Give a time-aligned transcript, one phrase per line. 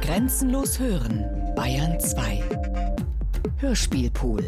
[0.00, 1.24] Grenzenlos hören,
[1.54, 2.42] Bayern 2.
[3.58, 4.44] Hörspielpool.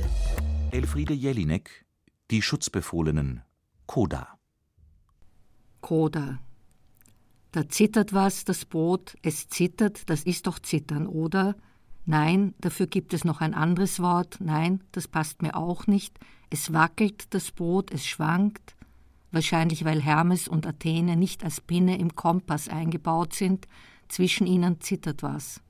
[0.70, 1.86] Elfriede Jelinek,
[2.30, 3.42] Die Schutzbefohlenen,
[3.86, 4.38] Koda.
[5.80, 6.40] Koda.
[7.52, 11.56] Da zittert was, das Boot, es zittert, das ist doch Zittern, oder?
[12.04, 16.18] Nein, dafür gibt es noch ein anderes Wort, nein, das passt mir auch nicht.
[16.50, 18.76] Es wackelt das Boot, es schwankt,
[19.30, 23.66] wahrscheinlich weil Hermes und Athene nicht als Pinne im Kompass eingebaut sind,
[24.08, 25.60] zwischen ihnen zittert was.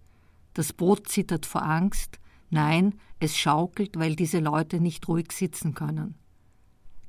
[0.55, 2.19] Das Boot zittert vor Angst,
[2.51, 6.15] nein, es schaukelt, weil diese Leute nicht ruhig sitzen können.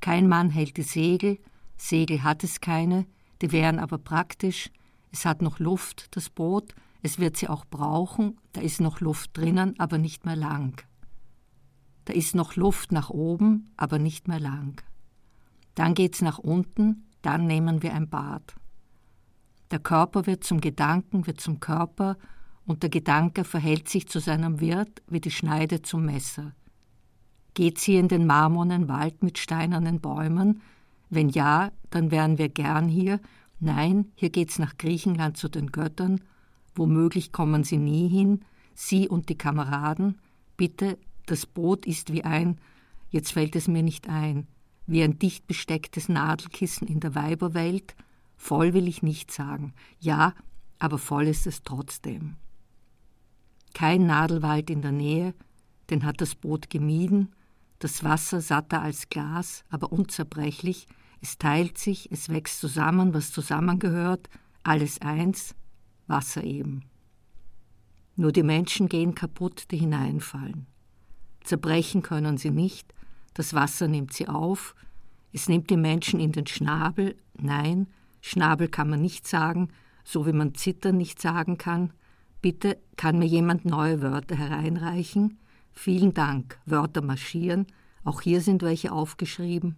[0.02, 1.40] Kein Mann hält die Segel,
[1.78, 3.06] Segel hat es keine,
[3.42, 4.70] die wären aber praktisch,
[5.12, 9.36] es hat noch Luft, das Boot, es wird sie auch brauchen, da ist noch Luft
[9.38, 10.84] drinnen, aber nicht mehr lang.
[12.06, 14.82] Da ist noch Luft nach oben, aber nicht mehr lang.
[15.76, 18.56] Dann geht's nach unten, dann nehmen wir ein Bad.
[19.72, 22.18] Der Körper wird zum Gedanken, wird zum Körper,
[22.66, 26.54] und der Gedanke verhält sich zu seinem Wirt wie die Schneide zum Messer.
[27.56, 30.62] Geht sie in den marmornen Wald mit steinernen Bäumen?
[31.10, 33.20] Wenn ja, dann wären wir gern hier.
[33.60, 36.22] Nein, hier geht's nach Griechenland zu den Göttern.
[36.76, 38.46] Womöglich kommen sie nie hin.
[38.76, 40.20] Sie und die Kameraden.
[40.56, 42.60] Bitte, das Boot ist wie ein,
[43.10, 44.48] jetzt fällt es mir nicht ein,
[44.88, 47.96] wie ein dicht bestecktes Nadelkissen in der Weiberwelt.
[48.40, 49.74] Voll will ich nicht sagen.
[50.00, 50.34] Ja,
[50.80, 52.38] aber voll ist es trotzdem.
[53.74, 55.36] Kein Nadelwald in der Nähe,
[55.90, 57.36] den hat das Boot gemieden,
[57.80, 60.88] das Wasser satter als Glas, aber unzerbrechlich,
[61.22, 64.30] es teilt sich, es wächst zusammen, was zusammengehört,
[64.64, 65.54] alles eins,
[66.08, 66.86] Wasser eben.
[68.16, 70.66] Nur die Menschen gehen kaputt, die hineinfallen.
[71.44, 72.94] Zerbrechen können sie nicht,
[73.34, 74.76] das Wasser nimmt sie auf,
[75.34, 77.88] es nimmt die Menschen in den Schnabel, nein,
[78.22, 79.70] Schnabel kann man nicht sagen,
[80.04, 81.94] so wie man Zittern nicht sagen kann,
[82.42, 85.40] Bitte kann mir jemand neue Wörter hereinreichen?
[85.74, 86.60] Vielen Dank.
[86.66, 87.68] Wörter marschieren.
[88.06, 89.76] Auch hier sind welche aufgeschrieben.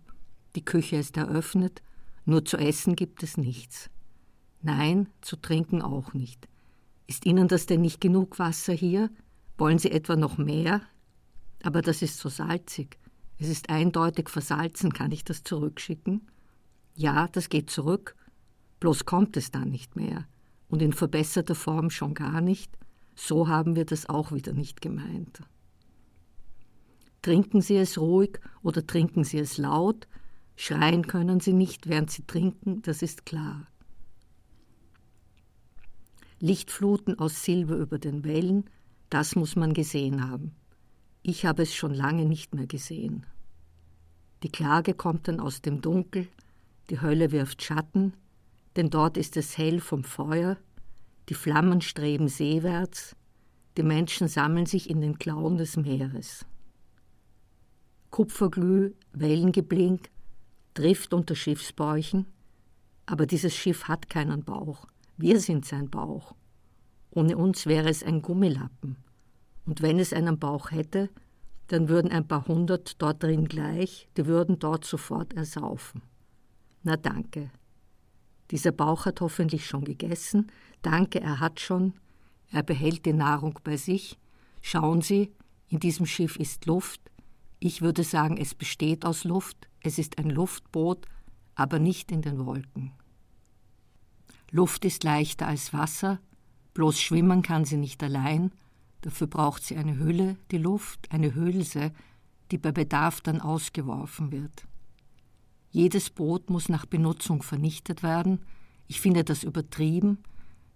[0.55, 1.81] Die Küche ist eröffnet.
[2.25, 3.89] Nur zu essen gibt es nichts.
[4.61, 6.47] Nein, zu trinken auch nicht.
[7.07, 9.09] Ist Ihnen das denn nicht genug Wasser hier?
[9.57, 10.81] Wollen Sie etwa noch mehr?
[11.63, 12.99] Aber das ist so salzig.
[13.39, 14.93] Es ist eindeutig versalzen.
[14.93, 16.27] Kann ich das zurückschicken?
[16.95, 18.15] Ja, das geht zurück.
[18.81, 20.27] Bloß kommt es dann nicht mehr
[20.67, 22.77] und in verbesserter Form schon gar nicht,
[23.15, 25.41] so haben wir das auch wieder nicht gemeint.
[27.21, 30.07] Trinken Sie es ruhig oder trinken Sie es laut,
[30.55, 33.67] schreien können Sie nicht, während Sie trinken, das ist klar.
[36.39, 38.67] Lichtfluten aus Silber über den Wellen,
[39.11, 40.55] das muss man gesehen haben.
[41.21, 43.27] Ich habe es schon lange nicht mehr gesehen.
[44.41, 46.27] Die Klage kommt dann aus dem Dunkel,
[46.89, 48.13] die Hölle wirft Schatten,
[48.75, 50.57] denn dort ist es hell vom Feuer,
[51.29, 53.15] die Flammen streben seewärts,
[53.77, 56.45] die Menschen sammeln sich in den Klauen des Meeres.
[58.09, 60.09] Kupferglüh, Wellengeblink,
[60.73, 62.25] trifft unter Schiffsbäuchen,
[63.05, 64.87] aber dieses Schiff hat keinen Bauch,
[65.17, 66.35] wir sind sein Bauch.
[67.11, 68.97] Ohne uns wäre es ein Gummilappen,
[69.65, 71.09] und wenn es einen Bauch hätte,
[71.67, 76.01] dann würden ein paar hundert dort drin gleich, die würden dort sofort ersaufen.
[76.83, 77.49] Na danke,
[78.51, 80.51] dieser Bauch hat hoffentlich schon gegessen.
[80.81, 81.93] Danke, er hat schon.
[82.51, 84.17] Er behält die Nahrung bei sich.
[84.61, 85.31] Schauen Sie,
[85.69, 87.01] in diesem Schiff ist Luft.
[87.59, 89.69] Ich würde sagen, es besteht aus Luft.
[89.81, 91.05] Es ist ein Luftboot,
[91.55, 92.91] aber nicht in den Wolken.
[94.51, 96.19] Luft ist leichter als Wasser,
[96.73, 98.51] bloß schwimmen kann sie nicht allein,
[98.99, 101.93] dafür braucht sie eine Hülle, die Luft, eine Hülse,
[102.51, 104.67] die bei Bedarf dann ausgeworfen wird.
[105.71, 108.39] Jedes Boot muss nach Benutzung vernichtet werden.
[108.87, 110.19] Ich finde das übertrieben.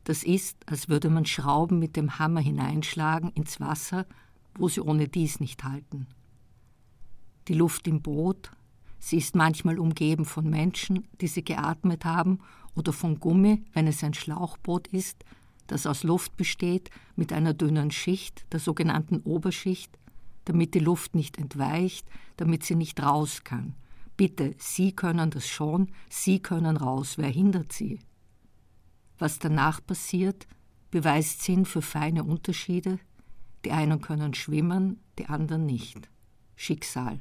[0.05, 4.05] Das ist, als würde man Schrauben mit dem Hammer hineinschlagen ins Wasser,
[4.57, 6.07] wo sie ohne dies nicht halten.
[7.49, 8.51] Die Luft im Boot,
[8.99, 12.39] sie ist manchmal umgeben von Menschen, die sie geatmet haben,
[12.75, 15.23] oder von Gummi, wenn es ein Schlauchboot ist,
[15.67, 19.97] das aus Luft besteht, mit einer dünnen Schicht, der sogenannten Oberschicht,
[20.45, 23.75] damit die Luft nicht entweicht, damit sie nicht raus kann.
[24.17, 27.99] Bitte, Sie können das schon, Sie können raus, wer hindert Sie?
[29.17, 30.47] Was danach passiert,
[30.91, 32.99] beweist Sinn für feine Unterschiede.
[33.65, 36.09] Die einen können schwimmen, die anderen nicht.
[36.55, 37.19] Schicksal.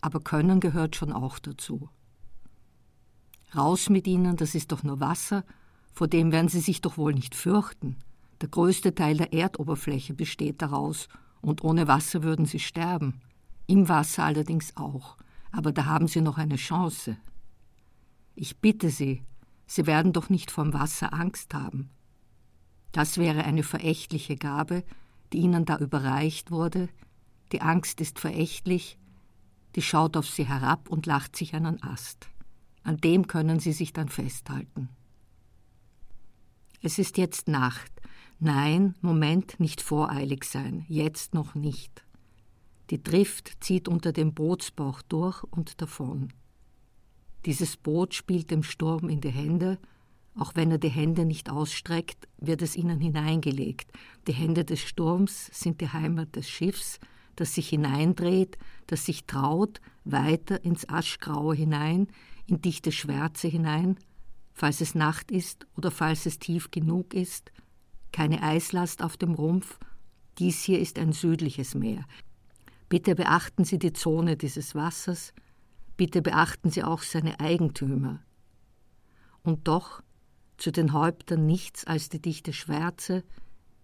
[0.00, 1.88] Aber Können gehört schon auch dazu.
[3.54, 5.44] Raus mit ihnen, das ist doch nur Wasser,
[5.92, 7.96] vor dem werden sie sich doch wohl nicht fürchten.
[8.40, 11.08] Der größte Teil der Erdoberfläche besteht daraus,
[11.40, 13.20] und ohne Wasser würden sie sterben.
[13.66, 15.16] Im Wasser allerdings auch
[15.52, 17.16] aber da haben Sie noch eine Chance.
[18.34, 19.22] Ich bitte Sie,
[19.66, 21.90] Sie werden doch nicht vom Wasser Angst haben.
[22.92, 24.82] Das wäre eine verächtliche Gabe,
[25.32, 26.88] die ihnen da überreicht wurde.
[27.52, 28.98] Die Angst ist verächtlich,
[29.74, 32.28] die schaut auf sie herab und lacht sich einen Ast.
[32.82, 34.88] An dem können sie sich dann festhalten.
[36.80, 37.92] Es ist jetzt Nacht.
[38.38, 42.04] Nein, Moment, nicht voreilig sein, jetzt noch nicht.
[42.90, 46.32] Die Drift zieht unter dem Bootsbauch durch und davon.
[47.44, 49.78] Dieses Boot spielt dem Sturm in die Hände,
[50.34, 53.92] auch wenn er die Hände nicht ausstreckt, wird es ihnen hineingelegt.
[54.26, 57.00] Die Hände des Sturms sind die Heimat des Schiffs,
[57.36, 58.56] das sich hineindreht,
[58.86, 62.08] das sich traut, weiter ins Aschgraue hinein,
[62.46, 63.98] in dichte Schwärze hinein,
[64.54, 67.52] falls es Nacht ist oder falls es tief genug ist,
[68.12, 69.78] keine Eislast auf dem Rumpf,
[70.38, 72.04] dies hier ist ein südliches Meer.
[72.88, 75.34] Bitte beachten Sie die Zone dieses Wassers,
[75.96, 78.20] bitte beachten Sie auch seine Eigentümer.
[79.42, 80.02] Und doch
[80.56, 83.24] zu den Häuptern nichts als die dichte Schwärze,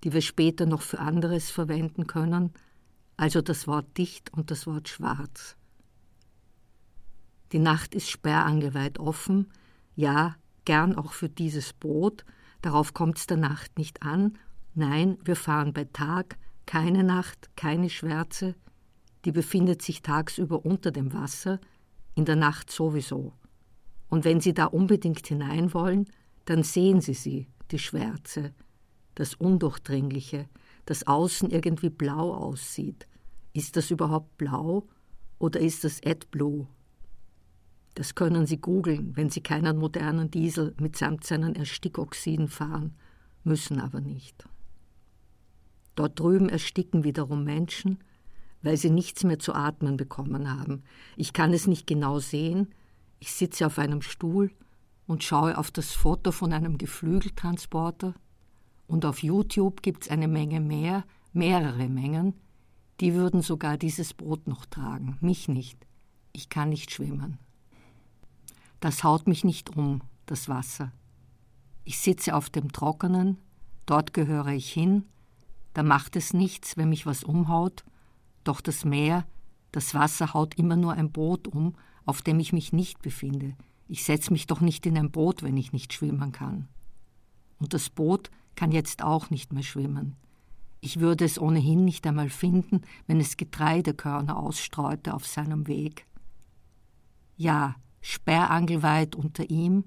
[0.02, 2.52] die wir später noch für anderes verwenden können,
[3.16, 5.56] also das Wort dicht und das Wort schwarz.
[7.52, 9.52] Die Nacht ist sperrangeweit offen,
[9.94, 12.24] ja, gern auch für dieses Boot,
[12.62, 14.38] darauf kommt's der Nacht nicht an,
[14.74, 16.36] nein, wir fahren bei Tag,
[16.66, 18.54] keine Nacht, keine Schwärze,
[19.24, 21.60] die befindet sich tagsüber unter dem Wasser,
[22.14, 23.32] in der Nacht sowieso.
[24.08, 26.06] Und wenn Sie da unbedingt hinein wollen,
[26.44, 28.54] dann sehen Sie sie, die Schwärze,
[29.14, 30.48] das Undurchdringliche,
[30.86, 33.08] das außen irgendwie blau aussieht.
[33.52, 34.86] Ist das überhaupt blau
[35.38, 36.66] oder ist das AdBlue?
[37.94, 42.94] Das können Sie googeln, wenn Sie keinen modernen Diesel mitsamt seinen Erstickoxiden fahren,
[43.44, 44.44] müssen aber nicht.
[45.94, 47.98] Dort drüben ersticken wiederum Menschen,
[48.64, 50.82] weil sie nichts mehr zu atmen bekommen haben.
[51.16, 52.74] Ich kann es nicht genau sehen.
[53.20, 54.50] Ich sitze auf einem Stuhl
[55.06, 58.14] und schaue auf das Foto von einem Geflügeltransporter.
[58.86, 62.34] Und auf YouTube gibt es eine Menge mehr, mehrere Mengen,
[63.00, 65.86] die würden sogar dieses Boot noch tragen, mich nicht.
[66.32, 67.38] Ich kann nicht schwimmen.
[68.80, 70.92] Das haut mich nicht um, das Wasser.
[71.84, 73.38] Ich sitze auf dem Trockenen,
[73.84, 75.04] dort gehöre ich hin,
[75.74, 77.84] da macht es nichts, wenn mich was umhaut,
[78.44, 79.26] doch das Meer,
[79.72, 81.74] das Wasser haut immer nur ein Boot um,
[82.04, 83.56] auf dem ich mich nicht befinde.
[83.88, 86.68] Ich setze mich doch nicht in ein Boot, wenn ich nicht schwimmen kann.
[87.58, 90.16] Und das Boot kann jetzt auch nicht mehr schwimmen.
[90.80, 96.06] Ich würde es ohnehin nicht einmal finden, wenn es Getreidekörner ausstreute auf seinem Weg.
[97.36, 99.84] Ja, sperrangelweit unter ihm,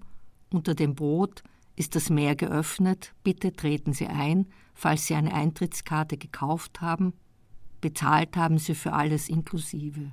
[0.52, 1.44] unter dem Boot,
[1.76, 7.14] ist das Meer geöffnet, bitte treten Sie ein, falls Sie eine Eintrittskarte gekauft haben,
[7.82, 10.12] bezahlt haben Sie für alles inklusive.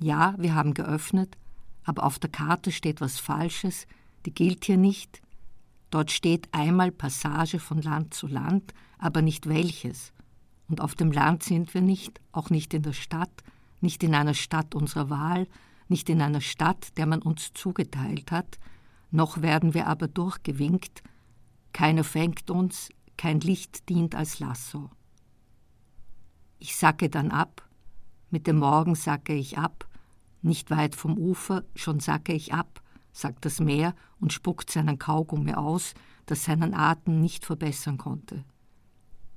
[0.00, 1.36] Ja, wir haben geöffnet,
[1.84, 3.86] aber auf der Karte steht was Falsches,
[4.26, 5.22] die gilt hier nicht.
[5.90, 10.12] Dort steht einmal Passage von Land zu Land, aber nicht welches.
[10.68, 13.42] Und auf dem Land sind wir nicht, auch nicht in der Stadt,
[13.80, 15.46] nicht in einer Stadt unserer Wahl,
[15.88, 18.58] nicht in einer Stadt, der man uns zugeteilt hat,
[19.10, 21.02] noch werden wir aber durchgewinkt,
[21.72, 24.90] keiner fängt uns, kein Licht dient als Lasso.
[26.58, 27.68] Ich sacke dann ab,
[28.30, 29.88] mit dem Morgen sacke ich ab,
[30.42, 32.82] nicht weit vom Ufer, schon sacke ich ab,
[33.12, 35.94] sagt das Meer und spuckt seinen Kaugummi aus,
[36.26, 38.44] das seinen Atem nicht verbessern konnte.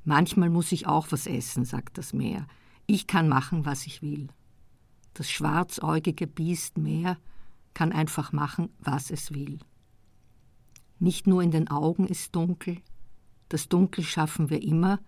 [0.03, 2.47] Manchmal muss ich auch was essen, sagt das Meer.
[2.87, 4.27] Ich kann machen, was ich will.
[5.13, 7.17] Das schwarzäugige Biest Meer
[7.73, 9.59] kann einfach machen, was es will.
[10.99, 12.77] Nicht nur in den Augen ist dunkel,
[13.49, 14.99] das Dunkel schaffen wir immer,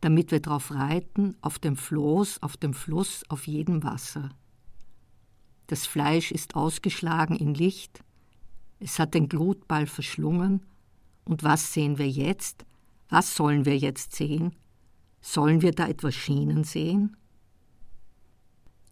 [0.00, 4.30] damit wir drauf reiten, auf dem Floß, auf dem Fluss, auf jedem Wasser.
[5.66, 8.02] Das Fleisch ist ausgeschlagen in Licht,
[8.80, 10.64] es hat den Glutball verschlungen,
[11.24, 12.64] und was sehen wir jetzt?
[13.10, 14.56] Was sollen wir jetzt sehen?
[15.20, 17.16] Sollen wir da etwas Schienen sehen?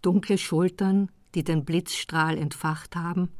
[0.03, 3.31] Dunkle Schultern, die den Blitzstrahl entfacht haben,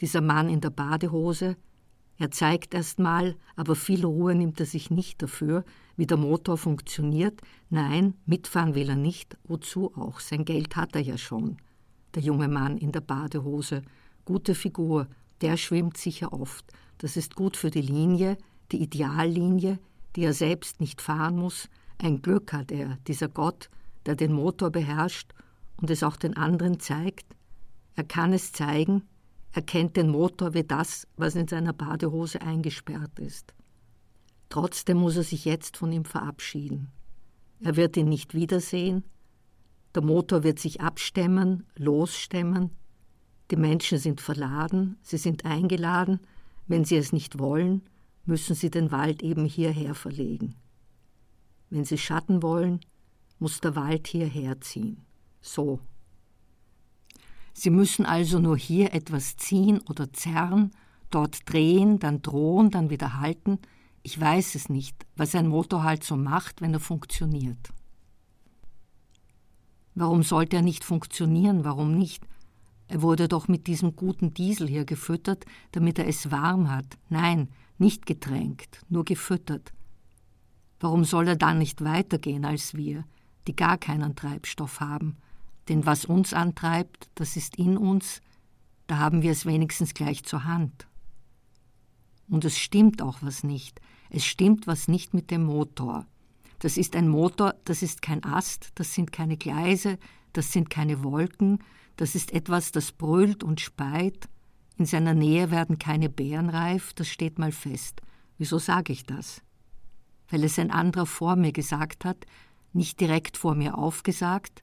[0.00, 1.56] dieser Mann in der Badehose,
[2.18, 5.64] er zeigt erst mal, aber viel Ruhe nimmt er sich nicht dafür,
[5.96, 7.40] wie der Motor funktioniert.
[7.68, 9.36] Nein, mitfahren will er nicht.
[9.44, 10.20] Wozu auch?
[10.20, 11.58] Sein Geld hat er ja schon.
[12.14, 13.82] Der junge Mann in der Badehose.
[14.24, 15.08] Gute Figur,
[15.42, 16.64] der schwimmt sicher oft.
[16.98, 18.38] Das ist gut für die Linie,
[18.72, 19.78] die Ideallinie,
[20.16, 21.68] die er selbst nicht fahren muss.
[21.98, 23.68] Ein Glück hat er, dieser Gott,
[24.06, 25.32] der den Motor beherrscht
[25.76, 27.26] und es auch den anderen zeigt.
[27.94, 29.02] Er kann es zeigen,
[29.56, 33.54] er kennt den Motor wie das, was in seiner Badehose eingesperrt ist.
[34.50, 36.92] Trotzdem muss er sich jetzt von ihm verabschieden.
[37.60, 39.02] Er wird ihn nicht wiedersehen.
[39.94, 42.68] Der Motor wird sich abstemmen, losstemmen.
[43.50, 46.20] Die Menschen sind verladen, sie sind eingeladen,
[46.66, 47.80] wenn sie es nicht wollen,
[48.26, 50.56] müssen Sie den Wald eben hierher verlegen.
[51.70, 52.80] Wenn Sie Schatten wollen,
[53.38, 55.06] muss der Wald hierher ziehen.
[55.40, 55.80] So.
[57.58, 60.72] Sie müssen also nur hier etwas ziehen oder zerren,
[61.10, 63.60] dort drehen, dann drohen, dann wieder halten.
[64.02, 67.70] Ich weiß es nicht, was ein Motor halt so macht, wenn er funktioniert.
[69.94, 71.64] Warum sollte er nicht funktionieren?
[71.64, 72.26] Warum nicht?
[72.88, 76.98] Er wurde doch mit diesem guten Diesel hier gefüttert, damit er es warm hat.
[77.08, 77.48] Nein,
[77.78, 79.72] nicht getränkt, nur gefüttert.
[80.78, 83.04] Warum soll er dann nicht weitergehen als wir,
[83.46, 85.16] die gar keinen Treibstoff haben?
[85.68, 88.20] Denn was uns antreibt, das ist in uns,
[88.86, 90.86] da haben wir es wenigstens gleich zur Hand.
[92.28, 93.80] Und es stimmt auch was nicht.
[94.10, 96.06] Es stimmt was nicht mit dem Motor.
[96.58, 99.98] Das ist ein Motor, das ist kein Ast, das sind keine Gleise,
[100.32, 101.58] das sind keine Wolken,
[101.96, 104.28] das ist etwas, das brüllt und speit.
[104.76, 108.00] In seiner Nähe werden keine Beeren reif, das steht mal fest.
[108.38, 109.42] Wieso sage ich das?
[110.28, 112.26] Weil es ein anderer vor mir gesagt hat,
[112.72, 114.62] nicht direkt vor mir aufgesagt,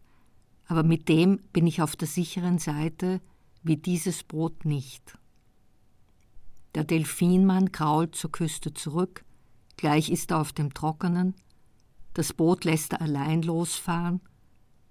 [0.68, 3.22] aber mit dem bin ich auf der sicheren Seite,
[3.64, 5.18] wie dieses Brot nicht.
[6.76, 9.24] Der Delfinmann krault zur Küste zurück,
[9.78, 11.36] gleich ist er auf dem Trockenen,
[12.14, 14.22] das Boot lässt er allein losfahren,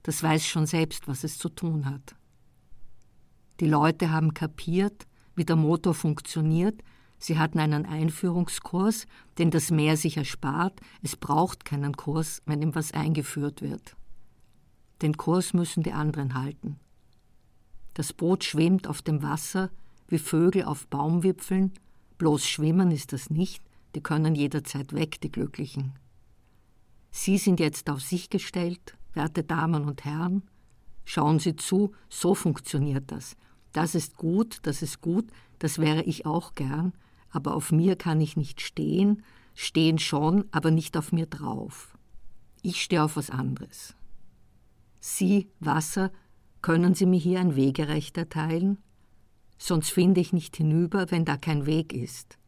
[0.03, 2.17] das weiß schon selbst, was es zu tun hat.
[3.61, 6.83] Die Leute haben kapiert, wie der Motor funktioniert,
[7.19, 9.07] sie hatten einen Einführungskurs,
[9.39, 13.97] den das Meer sich erspart, es braucht keinen Kurs, wenn ihm was eingeführt wird.
[15.03, 16.79] Den Kurs müssen die anderen halten.
[17.95, 19.71] Das Boot schwimmt auf dem Wasser
[20.09, 21.73] wie Vögel auf Baumwipfeln,
[22.19, 23.63] bloß schwimmen ist das nicht,
[23.95, 25.93] die können jederzeit weg, die Glücklichen.
[27.11, 30.43] Sie sind jetzt auf sich gestellt, werte Damen und Herren,
[31.05, 33.37] Schauen Sie zu, so funktioniert das.
[33.73, 35.27] Das ist gut, das ist gut,
[35.59, 36.93] das wäre ich auch gern,
[37.31, 39.23] aber auf mir kann ich nicht stehen,
[39.55, 41.97] stehen schon, aber nicht auf mir drauf.
[42.63, 43.95] Ich stehe auf was anderes.
[45.05, 46.13] Sie, Wasser,
[46.61, 48.79] können Sie mir hier ein Wegerecht erteilen?
[49.59, 52.39] Sonst finde ich nicht hinüber, wenn da kein Weg ist.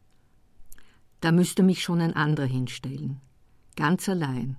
[1.19, 3.19] Da müsste mich schon ein anderer hinstellen,
[3.75, 4.55] ganz allein,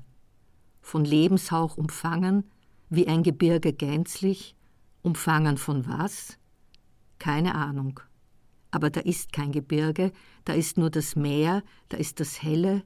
[0.83, 2.45] von Lebenshauch umfangen,
[2.91, 4.55] wie ein Gebirge gänzlich,
[5.01, 6.37] umfangen von was?
[7.19, 8.01] Keine Ahnung.
[8.73, 10.13] Aber da ist kein Gebirge,
[10.45, 12.85] da ist nur das Meer, da ist das Helle.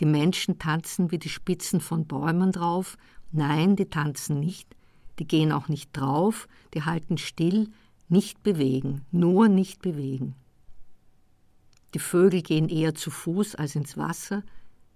[0.00, 2.96] Die Menschen tanzen wie die Spitzen von Bäumen drauf.
[3.32, 4.74] Nein, die tanzen nicht,
[5.18, 7.68] die gehen auch nicht drauf, die halten still,
[8.08, 10.34] nicht bewegen, nur nicht bewegen.
[11.94, 14.42] Die Vögel gehen eher zu Fuß als ins Wasser,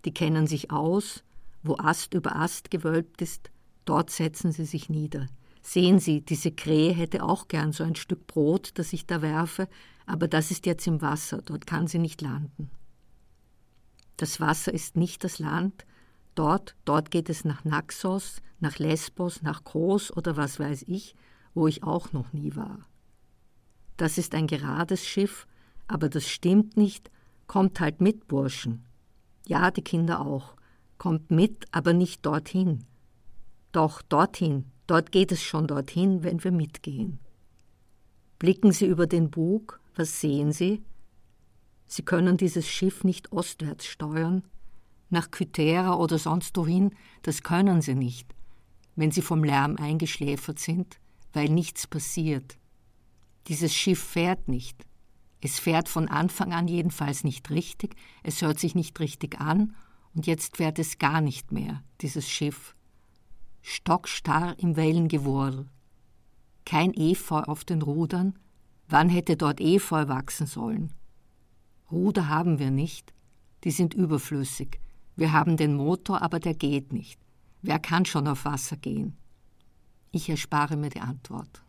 [0.04, 1.24] die kennen sich aus,
[1.62, 3.50] wo Ast über Ast gewölbt ist,
[3.84, 5.26] Dort setzen sie sich nieder.
[5.60, 9.68] Sehen Sie, diese Krähe hätte auch gern so ein Stück Brot, das ich da werfe,
[10.06, 12.70] aber das ist jetzt im Wasser, dort kann sie nicht landen.
[14.22, 15.84] Das Wasser ist nicht das Land,
[16.36, 21.16] dort, dort geht es nach Naxos, nach Lesbos, nach Kos oder was weiß ich,
[21.54, 22.86] wo ich auch noch nie war.
[23.96, 25.48] Das ist ein gerades Schiff,
[25.88, 27.10] aber das stimmt nicht,
[27.48, 28.84] kommt halt mit, Burschen.
[29.48, 30.54] Ja, die Kinder auch,
[30.98, 32.84] kommt mit, aber nicht dorthin.
[33.72, 37.18] Doch dorthin, dort geht es schon dorthin, wenn wir mitgehen.
[38.38, 40.80] Blicken Sie über den Bug, was sehen Sie?
[41.92, 44.44] Sie können dieses Schiff nicht ostwärts steuern,
[45.10, 48.34] nach Kythera oder sonst wohin, das können Sie nicht,
[48.96, 50.98] wenn Sie vom Lärm eingeschläfert sind,
[51.34, 52.56] weil nichts passiert.
[53.48, 54.86] Dieses Schiff fährt nicht.
[55.42, 59.76] Es fährt von Anfang an jedenfalls nicht richtig, es hört sich nicht richtig an,
[60.14, 62.74] und jetzt fährt es gar nicht mehr, dieses Schiff
[63.60, 65.66] stockstarr im Wellengewurl.
[66.64, 68.38] Kein Efeu auf den Rudern,
[68.88, 70.94] wann hätte dort Efeu wachsen sollen?
[71.92, 73.12] Ruder haben wir nicht,
[73.64, 74.80] die sind überflüssig.
[75.14, 77.20] Wir haben den Motor, aber der geht nicht.
[77.60, 79.16] Wer kann schon auf Wasser gehen?
[80.10, 81.62] Ich erspare mir die Antwort.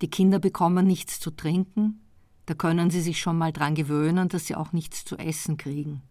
[0.00, 2.00] Die Kinder bekommen nichts zu trinken,
[2.46, 6.02] da können sie sich schon mal dran gewöhnen, dass sie auch nichts zu essen kriegen.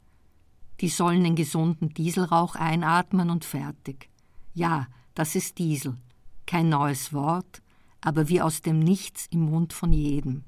[0.79, 4.09] Die sollen den gesunden Dieselrauch einatmen und fertig.
[4.53, 5.95] Ja, das ist Diesel.
[6.45, 7.61] Kein neues Wort,
[8.01, 10.43] aber wie aus dem Nichts im Mund von jedem.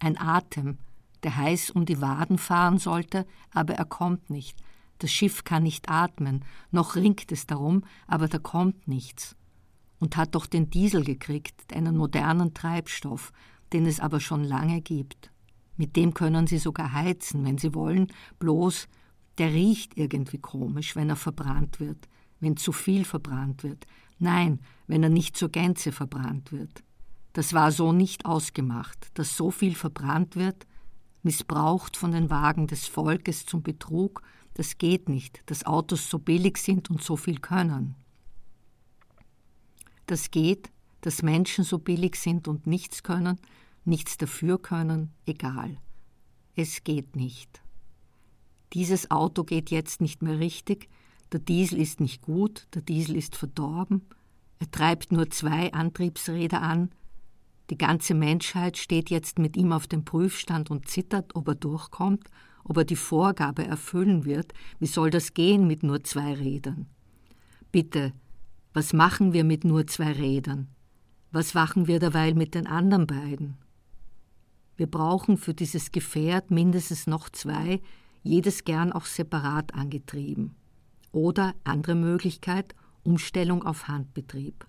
[0.00, 0.78] Ein Atem,
[1.24, 4.58] der heiß um die Waden fahren sollte, aber er kommt nicht.
[4.98, 9.34] Das Schiff kann nicht atmen, noch ringt es darum, aber da kommt nichts.
[9.98, 13.32] Und hat doch den Diesel gekriegt, einen modernen Treibstoff,
[13.72, 15.30] den es aber schon lange gibt.
[15.76, 18.88] Mit dem können sie sogar heizen, wenn sie wollen, bloß
[19.38, 22.06] der riecht irgendwie komisch, wenn er verbrannt wird
[22.44, 23.86] wenn zu viel verbrannt wird.
[24.18, 26.84] Nein, wenn er nicht zur Gänze verbrannt wird.
[27.32, 30.66] Das war so nicht ausgemacht, dass so viel verbrannt wird,
[31.24, 34.22] missbraucht von den Wagen des Volkes zum Betrug,
[34.54, 37.96] das geht nicht, dass Autos so billig sind und so viel können.
[40.06, 43.38] Das geht, dass Menschen so billig sind und nichts können,
[43.84, 45.78] nichts dafür können, egal.
[46.56, 47.62] Es geht nicht.
[48.72, 50.88] Dieses Auto geht jetzt nicht mehr richtig,
[51.32, 54.02] der Diesel ist nicht gut, der Diesel ist verdorben,
[54.58, 56.90] er treibt nur zwei Antriebsräder an,
[57.70, 62.28] die ganze Menschheit steht jetzt mit ihm auf dem Prüfstand und zittert, ob er durchkommt,
[62.64, 66.86] ob er die Vorgabe erfüllen wird, wie soll das gehen mit nur zwei Rädern?
[67.72, 68.12] Bitte,
[68.72, 70.68] was machen wir mit nur zwei Rädern?
[71.30, 73.56] Was machen wir derweil mit den anderen beiden?
[74.76, 77.80] Wir brauchen für dieses Gefährt mindestens noch zwei,
[78.22, 80.56] jedes gern auch separat angetrieben.
[81.12, 84.66] Oder andere Möglichkeit, Umstellung auf Handbetrieb.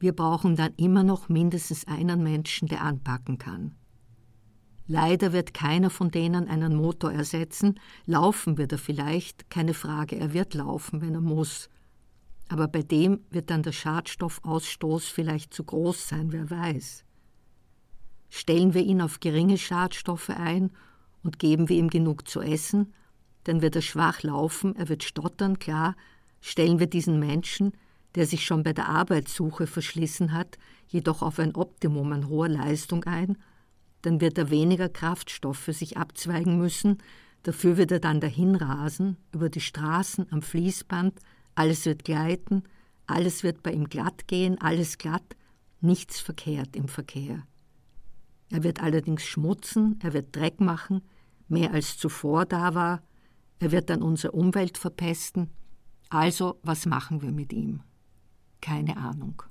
[0.00, 3.76] Wir brauchen dann immer noch mindestens einen Menschen, der anpacken kann.
[4.86, 10.32] Leider wird keiner von denen einen Motor ersetzen, laufen wird er vielleicht, keine Frage, er
[10.32, 11.68] wird laufen, wenn er muss.
[12.48, 17.04] Aber bei dem wird dann der Schadstoffausstoß vielleicht zu groß sein, wer weiß.
[18.30, 20.72] Stellen wir ihn auf geringe Schadstoffe ein
[21.22, 22.94] und geben wir ihm genug zu essen,
[23.44, 25.94] dann wird er schwach laufen, er wird stottern, klar,
[26.40, 27.74] stellen wir diesen Menschen,
[28.14, 33.04] der sich schon bei der Arbeitssuche verschlissen hat, jedoch auf ein Optimum an hoher Leistung
[33.04, 33.36] ein,
[34.02, 36.98] dann wird er weniger Kraftstoff für sich abzweigen müssen,
[37.42, 41.20] dafür wird er dann dahin rasen, über die Straßen, am Fließband,
[41.54, 42.64] alles wird gleiten,
[43.06, 45.36] alles wird bei ihm glatt gehen, alles glatt,
[45.80, 47.42] nichts verkehrt im Verkehr.
[48.50, 51.02] Er wird allerdings schmutzen, er wird Dreck machen,
[51.48, 53.02] mehr als zuvor da war,
[53.58, 55.50] er wird dann unsere Umwelt verpesten.
[56.08, 57.82] Also, was machen wir mit ihm?
[58.60, 59.42] Keine Ahnung.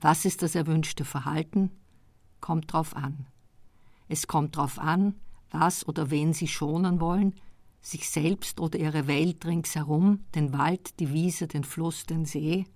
[0.00, 1.70] Was ist das erwünschte Verhalten?
[2.40, 3.26] Kommt drauf an.
[4.08, 5.14] Es kommt drauf an,
[5.50, 7.34] was oder wen Sie schonen wollen,
[7.82, 12.66] sich selbst oder Ihre Welt ringsherum, den Wald, die Wiese, den Fluss, den See.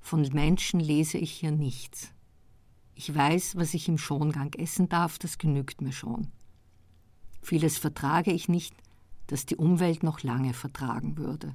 [0.00, 2.12] Von Menschen lese ich hier nichts.
[2.94, 6.28] Ich weiß, was ich im Schongang essen darf, das genügt mir schon.
[7.40, 8.74] Vieles vertrage ich nicht,
[9.28, 11.54] das die Umwelt noch lange vertragen würde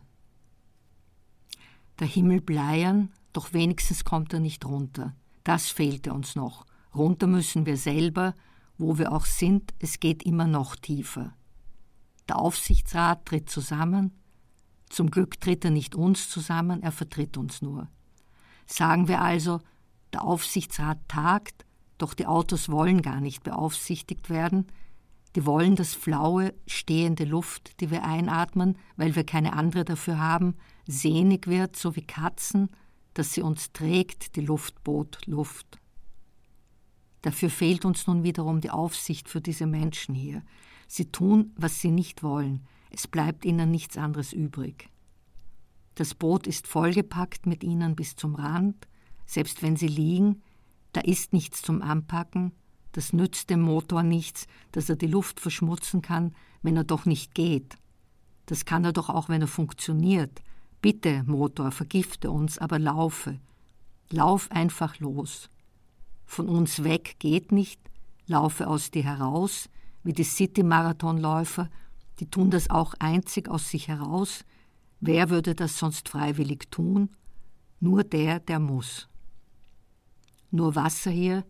[1.99, 5.15] der Himmel bleiern, doch wenigstens kommt er nicht runter.
[5.43, 6.65] Das fehlte uns noch.
[6.95, 8.35] Runter müssen wir selber,
[8.77, 11.33] wo wir auch sind, es geht immer noch tiefer.
[12.29, 14.11] Der Aufsichtsrat tritt zusammen,
[14.89, 17.89] zum Glück tritt er nicht uns zusammen, er vertritt uns nur.
[18.67, 19.59] Sagen wir also,
[20.13, 21.65] der Aufsichtsrat tagt,
[21.97, 24.67] doch die Autos wollen gar nicht beaufsichtigt werden,
[25.35, 30.55] die wollen das flaue, stehende Luft, die wir einatmen, weil wir keine andere dafür haben,
[30.85, 32.69] sehnig wird, so wie Katzen,
[33.13, 35.79] dass sie uns trägt, die Luftboot Luft.
[37.21, 40.43] Dafür fehlt uns nun wiederum die Aufsicht für diese Menschen hier.
[40.87, 44.89] Sie tun, was sie nicht wollen, es bleibt ihnen nichts anderes übrig.
[45.95, 48.87] Das Boot ist vollgepackt mit ihnen bis zum Rand,
[49.25, 50.41] selbst wenn sie liegen,
[50.91, 52.51] da ist nichts zum Anpacken,
[52.93, 57.35] das nützt dem Motor nichts, dass er die Luft verschmutzen kann, wenn er doch nicht
[57.35, 57.75] geht.
[58.45, 60.41] Das kann er doch auch, wenn er funktioniert.
[60.81, 63.39] Bitte, Motor, vergifte uns, aber laufe.
[64.09, 65.49] Lauf einfach los.
[66.25, 67.81] Von uns weg geht nicht,
[68.27, 69.69] laufe aus dir heraus,
[70.03, 71.69] wie die City-Marathonläufer,
[72.19, 74.45] die tun das auch einzig aus sich heraus.
[74.99, 77.09] Wer würde das sonst freiwillig tun?
[77.79, 79.09] Nur der, der muss.
[80.51, 81.43] Nur Wasser hier,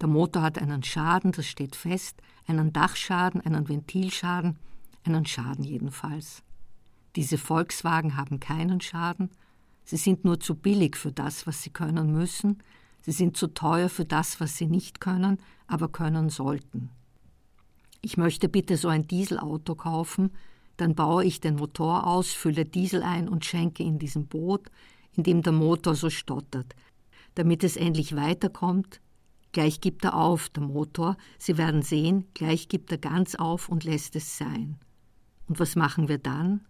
[0.00, 4.58] der Motor hat einen Schaden, das steht fest, einen Dachschaden, einen Ventilschaden,
[5.04, 6.42] einen Schaden jedenfalls.
[7.16, 9.30] Diese Volkswagen haben keinen Schaden,
[9.84, 12.62] sie sind nur zu billig für das, was sie können müssen,
[13.02, 16.90] sie sind zu teuer für das, was sie nicht können, aber können sollten.
[18.00, 20.30] Ich möchte bitte so ein Dieselauto kaufen,
[20.78, 24.70] dann baue ich den Motor aus, fülle Diesel ein und schenke in diesem Boot,
[25.14, 26.74] in dem der Motor so stottert,
[27.34, 29.00] damit es endlich weiterkommt,
[29.52, 31.16] Gleich gibt er auf, der Motor.
[31.38, 34.78] Sie werden sehen, gleich gibt er ganz auf und lässt es sein.
[35.48, 36.60] Und was machen wir dann?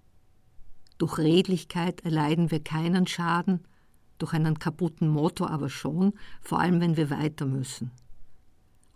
[0.97, 3.61] Durch Redlichkeit erleiden wir keinen Schaden,
[4.19, 7.91] durch einen kaputten Motor aber schon, vor allem wenn wir weiter müssen.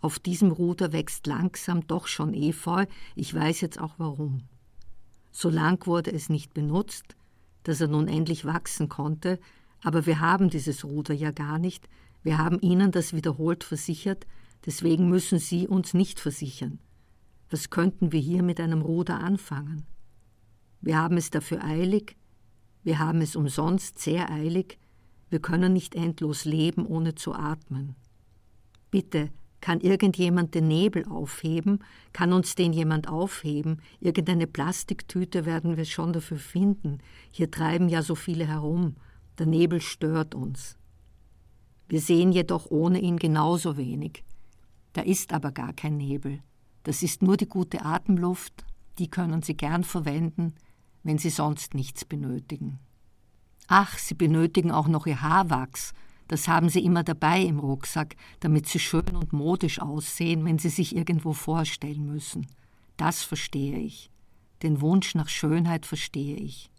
[0.01, 4.43] Auf diesem Ruder wächst langsam doch schon Efeu, ich weiß jetzt auch warum.
[5.31, 7.15] So lang wurde es nicht benutzt,
[7.63, 9.39] dass er nun endlich wachsen konnte,
[9.83, 11.89] aber wir haben dieses Ruder ja gar nicht,
[12.25, 14.25] wir haben Ihnen das wiederholt versichert,
[14.65, 16.79] deswegen müssen Sie uns nicht versichern.
[17.51, 19.85] Was könnten wir hier mit einem Ruder anfangen?
[20.81, 22.17] Wir haben es dafür eilig,
[22.83, 24.79] wir haben es umsonst sehr eilig,
[25.29, 27.95] wir können nicht endlos leben, ohne zu atmen.
[28.89, 29.29] Bitte,
[29.61, 31.79] Kann irgendjemand den Nebel aufheben?
[32.13, 33.81] Kann uns den jemand aufheben?
[33.99, 36.99] Irgendeine Plastiktüte werden wir schon dafür finden.
[37.31, 38.95] Hier treiben ja so viele herum.
[39.39, 40.77] Der Nebel stört uns.
[41.87, 44.23] Wir sehen jedoch ohne ihn genauso wenig.
[44.93, 46.39] Da ist aber gar kein Nebel.
[46.83, 48.65] Das ist nur die gute Atemluft,
[48.97, 50.55] die können Sie gern verwenden,
[51.03, 52.79] wenn Sie sonst nichts benötigen.
[53.67, 55.93] Ach, Sie benötigen auch noch Ihr Haarwachs,
[56.27, 60.69] das haben Sie immer dabei im Rucksack, damit Sie schön und modisch aussehen, wenn Sie
[60.69, 62.47] sich irgendwo vorstellen müssen.
[62.97, 64.09] Das verstehe ich.
[64.63, 66.71] Den Wunsch nach Schönheit verstehe ich.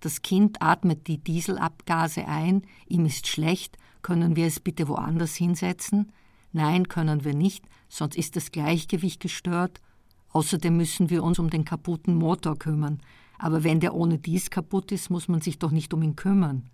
[0.00, 6.12] Das Kind atmet die Dieselabgase ein, ihm ist schlecht, können wir es bitte woanders hinsetzen?
[6.52, 9.80] Nein, können wir nicht, sonst ist das Gleichgewicht gestört.
[10.28, 13.00] Außerdem müssen wir uns um den kaputten Motor kümmern.
[13.38, 16.70] Aber wenn der ohne dies kaputt ist, muss man sich doch nicht um ihn kümmern.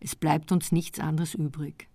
[0.00, 1.88] Es bleibt uns nichts anderes übrig.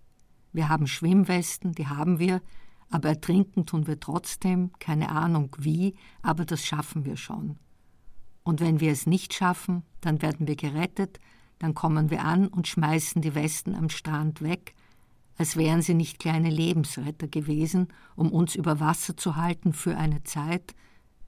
[0.52, 2.40] Wir haben Schwimmwesten, die haben wir,
[2.88, 7.58] aber ertrinken tun wir trotzdem, keine Ahnung wie, aber das schaffen wir schon.
[8.44, 11.18] Und wenn wir es nicht schaffen, dann werden wir gerettet,
[11.64, 14.74] dann kommen wir an und schmeißen die Westen am Strand weg,
[15.38, 20.22] als wären sie nicht kleine Lebensretter gewesen, um uns über Wasser zu halten für eine
[20.24, 20.74] Zeit.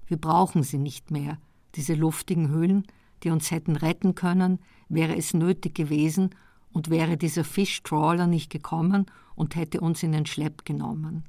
[0.07, 1.39] Wir brauchen sie nicht mehr,
[1.75, 2.87] diese luftigen Hüllen,
[3.23, 4.59] die uns hätten retten können,
[4.91, 6.35] wäre es nötig gewesen,
[6.71, 11.25] und wäre dieser Fischtrawler nicht gekommen und hätte uns in den Schlepp genommen.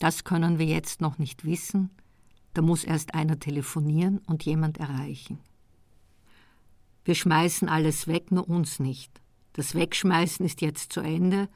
[0.00, 1.90] Das können wir jetzt noch nicht wissen,
[2.54, 5.38] da muss erst einer telefonieren und jemand erreichen.
[7.04, 9.20] Wir schmeißen alles weg, nur uns nicht.
[9.52, 11.48] Das Wegschmeißen ist jetzt zu Ende,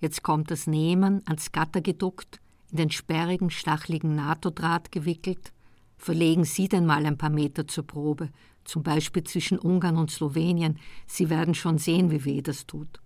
[0.00, 2.40] jetzt kommt das Nehmen, ans Gatter geduckt,
[2.70, 5.52] in den sperrigen, stachligen NATO-Draht gewickelt.
[5.96, 8.30] Verlegen Sie denn mal ein paar Meter zur Probe,
[8.64, 13.00] zum Beispiel zwischen Ungarn und Slowenien, Sie werden schon sehen, wie weh das tut.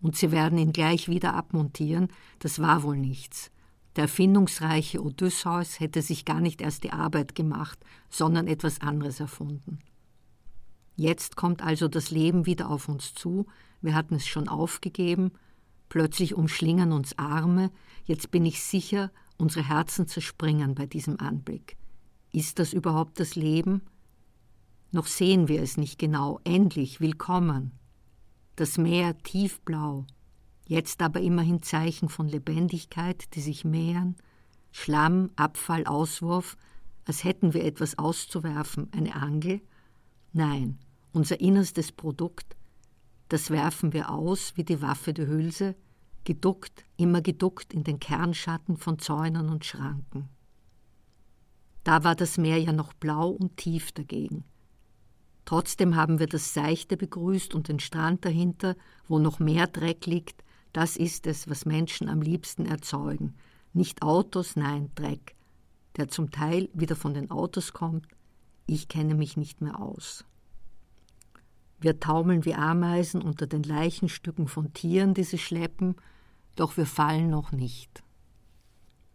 [0.00, 3.50] Und Sie werden ihn gleich wieder abmontieren, das war wohl nichts.
[3.94, 9.78] Der erfindungsreiche Odysseus hätte sich gar nicht erst die Arbeit gemacht, sondern etwas anderes erfunden.
[10.94, 13.46] Jetzt kommt also das Leben wieder auf uns zu,
[13.80, 15.32] wir hatten es schon aufgegeben,
[15.88, 17.70] plötzlich umschlingern uns Arme,
[18.04, 21.76] jetzt bin ich sicher, unsere Herzen zerspringen bei diesem Anblick.
[22.32, 23.82] Ist das überhaupt das Leben?
[24.90, 27.72] Noch sehen wir es nicht genau, endlich, willkommen.
[28.56, 30.06] Das Meer tiefblau,
[30.66, 34.16] jetzt aber immerhin Zeichen von Lebendigkeit, die sich mehren,
[34.70, 36.56] Schlamm, Abfall, Auswurf,
[37.04, 39.60] als hätten wir etwas auszuwerfen, eine Angel.
[40.32, 40.78] Nein,
[41.12, 42.56] unser innerstes Produkt,
[43.28, 45.74] das werfen wir aus wie die Waffe der Hülse,
[46.24, 50.28] geduckt, immer geduckt in den Kernschatten von Zäunen und Schranken.
[51.84, 54.44] Da war das Meer ja noch blau und tief dagegen.
[55.44, 58.76] Trotzdem haben wir das Seichte begrüßt und den Strand dahinter,
[59.08, 63.34] wo noch mehr Dreck liegt, das ist es, was Menschen am liebsten erzeugen.
[63.74, 65.34] Nicht Autos, nein, Dreck,
[65.96, 68.06] der zum Teil wieder von den Autos kommt.
[68.66, 70.24] Ich kenne mich nicht mehr aus.
[71.80, 75.96] Wir taumeln wie Ameisen unter den Leichenstücken von Tieren, die sie schleppen,
[76.54, 78.02] doch wir fallen noch nicht.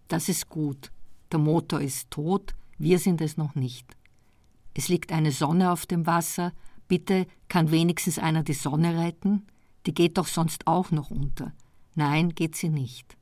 [0.08, 0.92] Das ist gut.
[1.32, 3.98] Der Motor ist tot, wir sind es noch nicht.
[4.74, 6.54] Es liegt eine Sonne auf dem Wasser.
[6.88, 9.48] Bitte kann wenigstens einer die Sonne retten?
[9.86, 11.54] Die geht doch sonst auch noch unter.
[11.96, 13.18] Nein, geht sie nicht.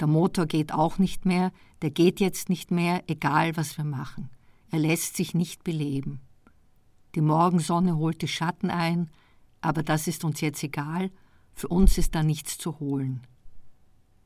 [0.00, 4.30] Der Motor geht auch nicht mehr, der geht jetzt nicht mehr, egal was wir machen.
[4.70, 6.20] Er lässt sich nicht beleben.
[7.14, 9.10] Die Morgensonne holt die Schatten ein,
[9.60, 11.10] aber das ist uns jetzt egal,
[11.52, 13.26] für uns ist da nichts zu holen.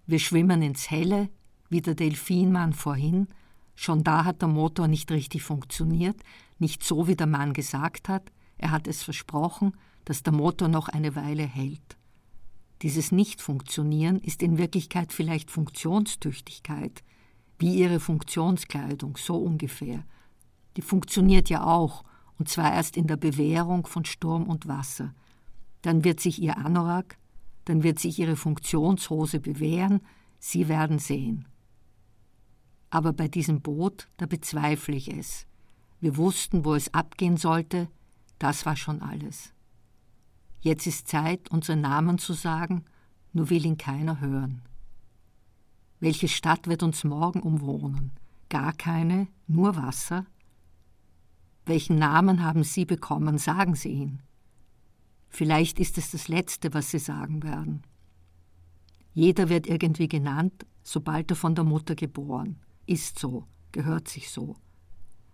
[0.06, 1.28] Wir schwimmen ins Helle,
[1.68, 3.28] wie der Delfinmann vorhin,
[3.74, 6.16] schon da hat der Motor nicht richtig funktioniert,
[6.58, 10.88] nicht so, wie der Mann gesagt hat, er hat es versprochen, dass der Motor noch
[10.88, 11.96] eine Weile hält.
[12.82, 17.02] Dieses Nicht-Funktionieren ist in Wirklichkeit vielleicht Funktionstüchtigkeit,
[17.58, 20.04] wie ihre Funktionskleidung, so ungefähr.
[20.78, 22.04] Die funktioniert ja auch,
[22.38, 25.12] und zwar erst in der Bewährung von Sturm und Wasser.
[25.82, 27.18] Dann wird sich ihr Anorak,
[27.64, 30.02] dann wird sich ihre Funktionshose bewähren,
[30.38, 31.48] Sie werden sehen.
[32.90, 35.48] Aber bei diesem Boot, da bezweifle ich es.
[35.98, 37.88] Wir wussten, wo es abgehen sollte,
[38.38, 39.52] das war schon alles.
[40.60, 42.84] Jetzt ist Zeit, unseren Namen zu sagen,
[43.32, 44.62] nur will ihn keiner hören.
[45.98, 48.12] Welche Stadt wird uns morgen umwohnen?
[48.48, 50.24] Gar keine, nur Wasser?
[51.68, 53.36] Welchen Namen haben Sie bekommen?
[53.36, 54.22] Sagen Sie ihn.
[55.28, 57.82] Vielleicht ist es das Letzte, was Sie sagen werden.
[59.12, 62.56] Jeder wird irgendwie genannt, sobald er von der Mutter geboren.
[62.86, 64.56] Ist so, gehört sich so.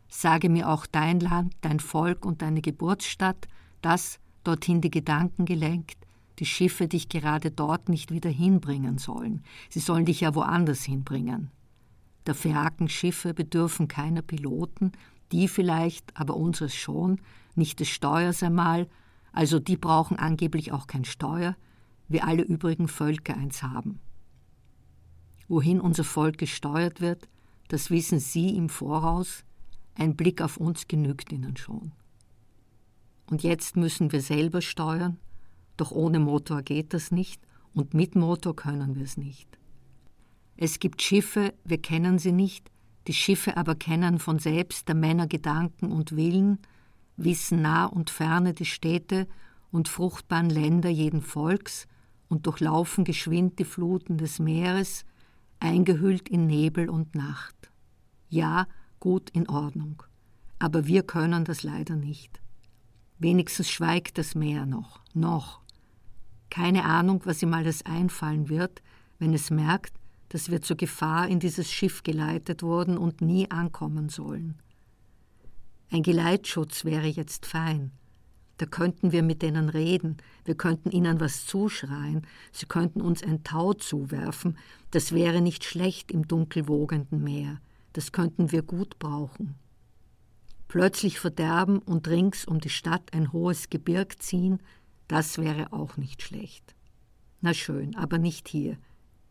[0.08, 3.46] Sage mir auch dein Land, dein Volk und deine Geburtsstadt,
[3.80, 5.98] das, dorthin die Gedanken gelenkt,
[6.40, 9.44] die Schiffe dich gerade dort nicht wieder hinbringen sollen.
[9.68, 11.52] Sie sollen dich ja woanders hinbringen.
[12.26, 14.92] Der Phäakenschiffe bedürfen keiner Piloten,
[15.34, 17.20] die vielleicht, aber unseres schon,
[17.56, 18.88] nicht des Steuers einmal,
[19.32, 21.56] also die brauchen angeblich auch kein Steuer,
[22.08, 23.98] wie alle übrigen Völker eins haben.
[25.48, 27.28] Wohin unser Volk gesteuert wird,
[27.68, 29.44] das wissen Sie im Voraus,
[29.96, 31.92] ein Blick auf uns genügt Ihnen schon.
[33.28, 35.18] Und jetzt müssen wir selber steuern,
[35.76, 37.42] doch ohne Motor geht das nicht
[37.72, 39.48] und mit Motor können wir es nicht.
[40.56, 42.70] Es gibt Schiffe, wir kennen sie nicht,
[43.06, 46.58] die Schiffe aber kennen von selbst der Männer Gedanken und Willen,
[47.16, 49.26] wissen nah und ferne die Städte
[49.70, 51.86] und fruchtbaren Länder jeden Volks
[52.28, 55.04] und durchlaufen geschwind die Fluten des Meeres,
[55.60, 57.70] eingehüllt in Nebel und Nacht.
[58.28, 58.66] Ja,
[59.00, 60.02] gut in Ordnung.
[60.58, 62.40] Aber wir können das leider nicht.
[63.18, 65.60] Wenigstens schweigt das Meer noch, noch.
[66.50, 68.82] Keine Ahnung, was ihm alles einfallen wird,
[69.18, 69.94] wenn es merkt,
[70.34, 74.58] dass wir zur Gefahr in dieses Schiff geleitet wurden und nie ankommen sollen.
[75.92, 77.92] Ein Geleitschutz wäre jetzt fein.
[78.56, 83.44] Da könnten wir mit denen reden, wir könnten ihnen was zuschreien, sie könnten uns ein
[83.44, 84.58] Tau zuwerfen,
[84.90, 87.60] das wäre nicht schlecht im dunkel wogenden Meer,
[87.92, 89.54] das könnten wir gut brauchen.
[90.66, 94.58] Plötzlich verderben und rings um die Stadt ein hohes Gebirg ziehen,
[95.06, 96.74] das wäre auch nicht schlecht.
[97.40, 98.78] Na schön, aber nicht hier,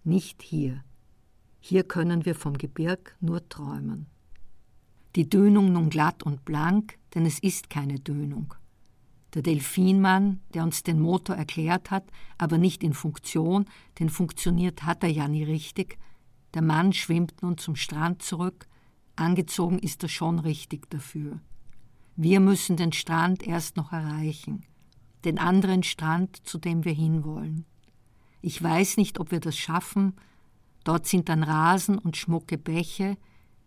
[0.06, 0.82] nicht hier.
[1.66, 4.08] Hier können wir vom Gebirg nur träumen.
[5.16, 8.54] Die Dünung nun glatt und blank, denn es ist keine Dünung.
[9.34, 12.04] Der Delfinmann, der uns den Motor erklärt hat,
[12.38, 13.64] aber nicht in Funktion,
[13.98, 15.98] denn funktioniert hat er ja nie richtig,
[16.54, 18.68] der Mann schwimmt nun zum Strand zurück,
[19.16, 21.40] angezogen ist er schon richtig dafür.
[22.18, 24.66] Wir müssen den Strand erst noch erreichen,
[25.24, 27.64] den anderen Strand, zu dem wir hinwollen.
[28.42, 30.18] Ich weiß nicht, ob wir das schaffen,
[30.84, 33.18] dort sind dann Rasen und schmucke Bäche,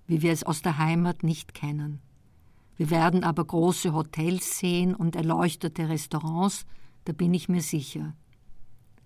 [0.07, 2.01] wie wir es aus der Heimat nicht kennen.
[2.77, 6.67] Wir werden aber große Hotels sehen und erleuchtete Restaurants,
[7.05, 8.15] da bin ich mir sicher.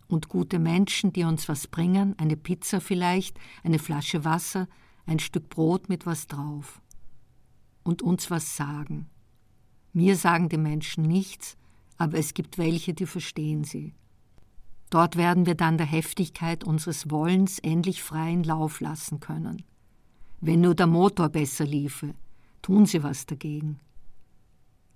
[0.08, 4.66] Und gute Menschen, die uns was bringen, eine Pizza vielleicht, eine Flasche Wasser,
[5.06, 6.82] ein Stück Brot mit was drauf.
[7.84, 9.08] Und uns was sagen.
[9.92, 11.56] Mir sagen die Menschen nichts,
[11.96, 13.94] aber es gibt welche, die verstehen sie.
[14.90, 19.62] Dort werden wir dann der Heftigkeit unseres Wollens endlich freien Lauf lassen können.
[20.40, 22.14] Wenn nur der Motor besser liefe,
[22.62, 23.80] Tun Sie was dagegen.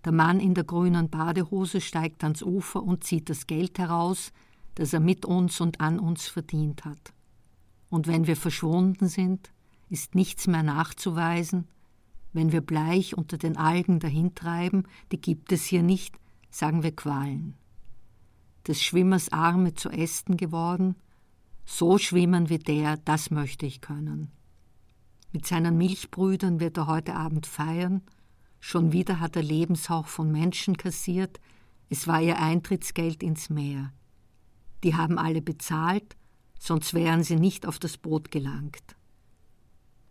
[0.05, 4.33] Der Mann in der grünen Badehose steigt ans Ufer und zieht das Geld heraus,
[4.75, 7.15] das er mit uns und an uns verdient hat.
[7.89, 9.51] Und wenn wir verschwunden sind,
[9.89, 11.69] ist nichts mehr nachzuweisen,
[12.33, 16.17] wenn wir bleich unter den Algen dahintreiben, die gibt es hier nicht,
[16.51, 17.55] sagen wir Qualen.
[18.67, 20.97] Des Schwimmers Arme zu Ästen geworden,
[21.67, 24.31] so schwimmen wie der, das möchte ich können.
[25.33, 28.03] Mit seinen Milchbrüdern wird er heute Abend feiern.
[28.61, 31.41] Schon wieder hat er Lebenshauch von Menschen kassiert.
[31.91, 33.93] Es war ihr Eintrittsgeld ins Meer.
[34.85, 36.17] Die haben alle bezahlt,
[36.59, 38.97] sonst wären sie nicht auf das Boot gelangt.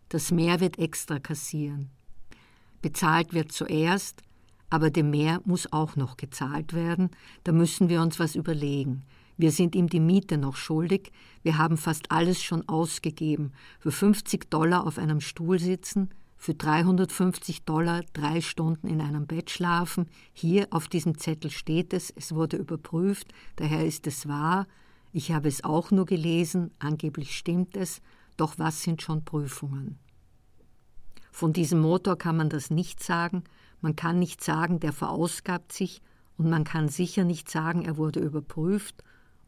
[0.08, 1.90] Das Meer wird extra kassieren.
[2.82, 4.22] Bezahlt wird zuerst,
[4.74, 7.10] aber dem Meer muss auch noch gezahlt werden,
[7.44, 9.04] da müssen wir uns was überlegen.
[9.36, 11.12] Wir sind ihm die Miete noch schuldig.
[11.44, 13.52] Wir haben fast alles schon ausgegeben.
[13.78, 19.48] Für 50 Dollar auf einem Stuhl sitzen, für 350 Dollar drei Stunden in einem Bett
[19.48, 20.08] schlafen.
[20.32, 24.66] Hier auf diesem Zettel steht es, es wurde überprüft, daher ist es wahr.
[25.12, 28.02] Ich habe es auch nur gelesen, angeblich stimmt es,
[28.36, 30.00] doch was sind schon Prüfungen?
[31.30, 33.44] Von diesem Motor kann man das nicht sagen,
[33.84, 36.02] man kann nicht sagen, der verausgabt sich,
[36.36, 39.04] und man kann sicher nicht sagen, er wurde überprüft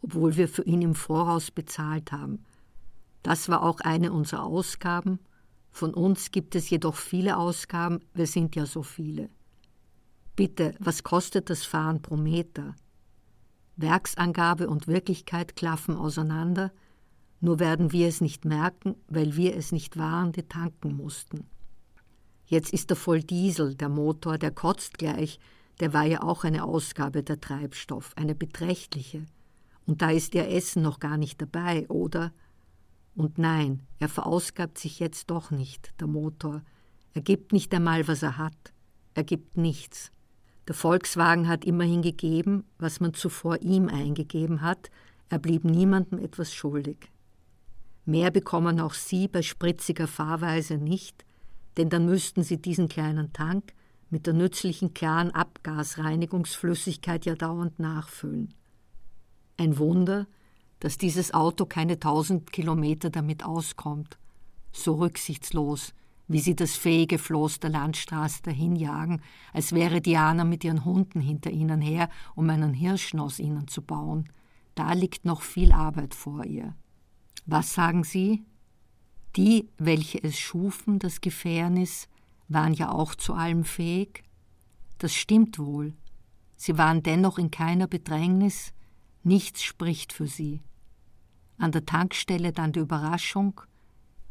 [0.06, 2.44] obwohl wir für ihn im Voraus bezahlt haben.
[3.24, 5.18] Das war auch eine unserer Ausgaben.
[5.72, 9.28] Von uns gibt es jedoch viele Ausgaben, wir sind ja so viele.
[10.36, 12.76] Bitte, was kostet das Fahren pro Meter?
[13.76, 16.72] Werksangabe und Wirklichkeit klaffen auseinander,
[17.40, 21.46] nur werden wir es nicht merken, weil wir es nicht waren, die tanken mussten.
[22.46, 25.38] Jetzt ist er voll Diesel, der Motor, der kotzt gleich,
[25.80, 29.26] der war ja auch eine Ausgabe der Treibstoff, eine beträchtliche.
[29.84, 32.32] Und da ist Ihr Essen noch gar nicht dabei, oder?
[33.14, 36.62] Und nein, er verausgabt sich jetzt doch nicht, der Motor.
[37.14, 38.72] Er gibt nicht einmal, was er hat.
[39.14, 40.12] Er gibt nichts.
[40.68, 44.90] Der Volkswagen hat immerhin gegeben, was man zuvor ihm eingegeben hat.
[45.28, 47.10] Er blieb niemandem etwas schuldig.
[48.04, 51.25] Mehr bekommen auch Sie bei spritziger Fahrweise nicht,
[51.76, 53.72] denn dann müssten Sie diesen kleinen Tank
[54.10, 58.54] mit der nützlichen klaren Abgasreinigungsflüssigkeit ja dauernd nachfüllen.
[59.56, 60.26] Ein Wunder,
[60.80, 64.18] dass dieses Auto keine tausend Kilometer damit auskommt.
[64.72, 65.94] So rücksichtslos,
[66.28, 71.50] wie sie das fähige Floß der Landstraße dahinjagen, als wäre Diana mit ihren Hunden hinter
[71.50, 74.28] ihnen her, um einen Hirschen aus ihnen zu bauen.
[74.74, 76.74] Da liegt noch viel Arbeit vor ihr.
[77.46, 78.44] Was sagen Sie?
[79.36, 82.08] Die, welche es schufen, das Gefährnis,
[82.48, 84.22] waren ja auch zu allem fähig?
[84.98, 85.94] Das stimmt wohl.
[86.56, 88.72] Sie waren dennoch in keiner Bedrängnis,
[89.24, 90.62] nichts spricht für sie.
[91.58, 93.60] An der Tankstelle dann die Überraschung,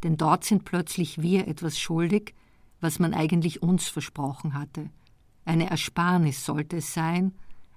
[0.04, 2.34] denn dort sind plötzlich wir etwas schuldig,
[2.80, 4.90] was man eigentlich uns versprochen hatte.
[5.44, 7.34] Eine Ersparnis sollte es sein,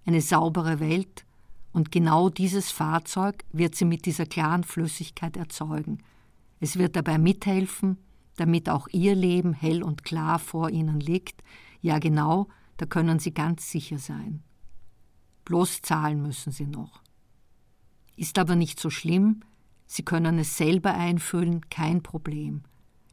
[0.07, 1.25] eine saubere Welt,
[1.73, 5.99] und genau dieses Fahrzeug wird sie mit dieser klaren Flüssigkeit erzeugen.
[6.61, 7.99] Es wird dabei mithelfen,
[8.37, 11.43] damit auch ihr Leben hell und klar vor ihnen liegt.
[11.81, 14.43] Ja genau, da können sie ganz sicher sein.
[15.45, 17.03] Bloß zahlen müssen sie noch.
[18.17, 19.43] Ist aber nicht so schlimm,
[19.91, 22.63] Sie können es selber einfüllen, kein Problem.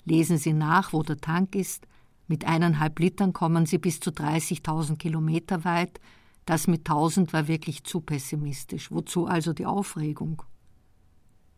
[0.03, 1.87] Lesen Sie nach, wo der Tank ist.
[2.27, 6.01] Mit eineinhalb Litern kommen Sie bis zu 30.000 Kilometer weit.
[6.45, 8.91] Das mit 1000 war wirklich zu pessimistisch.
[8.91, 10.43] Wozu also die Aufregung?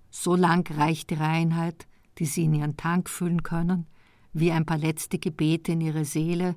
[0.10, 3.86] So lang reicht die Reinheit, die Sie in Ihren Tank füllen können,
[4.34, 6.56] wie ein paar letzte Gebete in Ihre Seele.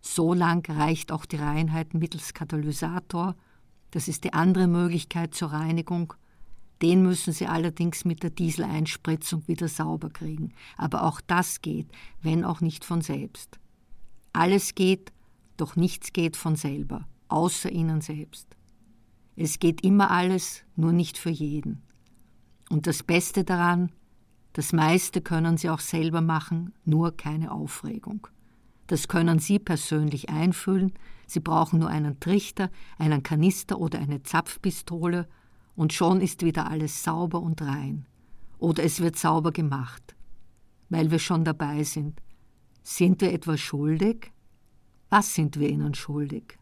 [0.00, 3.34] So lang reicht auch die Reinheit mittels Katalysator.
[3.90, 6.14] Das ist die andere Möglichkeit zur Reinigung
[6.82, 10.52] den müssen sie allerdings mit der Dieseleinspritzung wieder sauber kriegen.
[10.76, 11.88] Aber auch das geht,
[12.22, 13.58] wenn auch nicht von selbst.
[14.32, 15.12] Alles geht,
[15.56, 18.46] doch nichts geht von selber, außer ihnen selbst.
[19.36, 21.82] Es geht immer alles, nur nicht für jeden.
[22.68, 23.92] Und das Beste daran,
[24.52, 28.26] das meiste können sie auch selber machen, nur keine Aufregung.
[28.86, 30.92] Das können Sie persönlich einfüllen.
[31.26, 35.28] Sie brauchen nur einen Trichter, einen Kanister oder eine Zapfpistole
[35.74, 38.06] und schon ist wieder alles sauber und rein.
[38.58, 40.16] Oder es wird sauber gemacht,
[40.88, 42.22] weil wir schon dabei sind.
[42.82, 44.32] Sind wir etwas schuldig?
[45.10, 46.58] Was sind wir ihnen schuldig?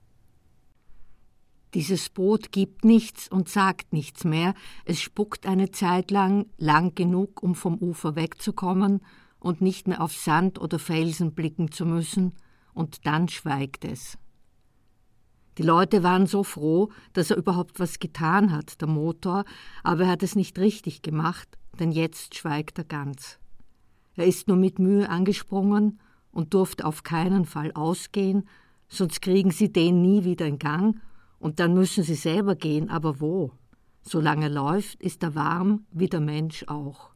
[1.75, 7.43] Dieses Boot gibt nichts und sagt nichts mehr, es spuckt eine Zeit lang, lang genug,
[7.43, 9.01] um vom Ufer wegzukommen
[9.41, 12.33] und nicht mehr auf Sand oder Felsen blicken zu müssen,
[12.75, 14.19] und dann schweigt es.
[15.59, 19.45] Die Leute waren so froh, dass er überhaupt was getan hat, der Motor,
[19.85, 23.39] aber er hat es nicht richtig gemacht, denn jetzt schweigt er ganz.
[24.15, 28.49] Er ist nur mit Mühe angesprungen und durfte auf keinen Fall ausgehen,
[28.89, 31.01] sonst kriegen sie den nie wieder in Gang
[31.45, 33.53] und dann müssen sie selber gehen, aber wo?
[34.01, 37.11] Solange er läuft, ist er warm, wie der Mensch auch.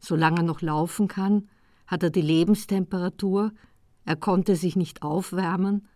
[0.00, 1.48] Solange er noch laufen kann,
[1.86, 3.52] hat er die Lebenstemperatur,
[4.04, 5.86] er konnte sich nicht aufwärmen,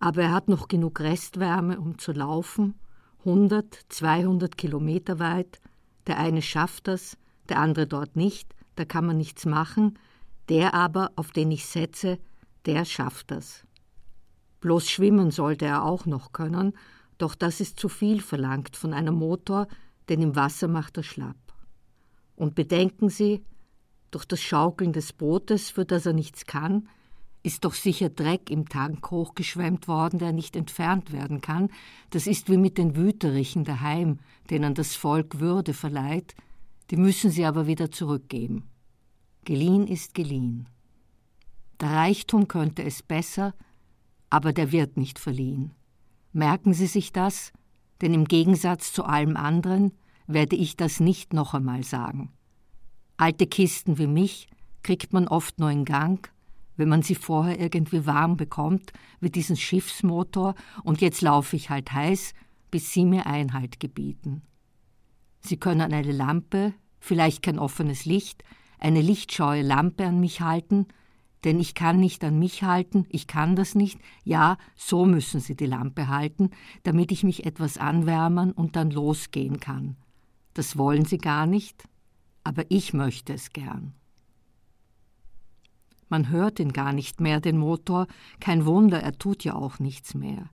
[0.00, 2.74] aber er hat noch genug Restwärme, um zu laufen,
[3.20, 5.60] 100, 200 Kilometer weit.
[6.08, 7.16] Der eine schafft das,
[7.48, 9.96] der andere dort nicht, da kann man nichts machen,
[10.48, 12.18] der aber, auf den ich setze,
[12.66, 13.64] der schafft das.
[14.60, 16.74] Bloß schwimmen sollte er auch noch können,
[17.18, 19.68] doch das ist zu viel verlangt von einem Motor,
[20.08, 21.36] denn im Wasser macht er schlapp.
[22.36, 23.44] Und bedenken Sie,
[24.10, 26.88] durch das Schaukeln des Bootes, für das er nichts kann,
[27.42, 31.70] ist doch sicher Dreck im Tank hochgeschwemmt worden, der nicht entfernt werden kann.
[32.10, 34.18] Das ist wie mit den Wüterichen daheim,
[34.50, 36.34] denen das Volk Würde verleiht,
[36.90, 38.64] die müssen sie aber wieder zurückgeben.
[39.44, 40.68] Geliehen ist geliehen.
[41.80, 43.54] Der Reichtum könnte es besser,
[44.30, 45.72] aber der wird nicht verliehen.
[46.32, 47.52] Merken Sie sich das,
[48.00, 49.92] denn im Gegensatz zu allem anderen
[50.26, 52.32] werde ich das nicht noch einmal sagen.
[53.16, 54.48] Alte Kisten wie mich
[54.82, 56.32] kriegt man oft nur in Gang,
[56.76, 61.92] wenn man sie vorher irgendwie warm bekommt, wie diesen Schiffsmotor, und jetzt laufe ich halt
[61.92, 62.32] heiß,
[62.70, 64.42] bis sie mir Einhalt gebieten.
[65.40, 68.44] Sie können eine Lampe, vielleicht kein offenes Licht,
[68.78, 70.86] eine lichtscheue Lampe an mich halten,
[71.44, 75.56] denn ich kann nicht an mich halten, ich kann das nicht, ja, so müssen Sie
[75.56, 76.50] die Lampe halten,
[76.82, 79.96] damit ich mich etwas anwärmen und dann losgehen kann.
[80.54, 81.84] Das wollen Sie gar nicht,
[82.44, 83.94] aber ich möchte es gern.
[86.08, 88.08] Man hört ihn gar nicht mehr, den Motor.
[88.40, 90.50] Kein Wunder, er tut ja auch nichts mehr.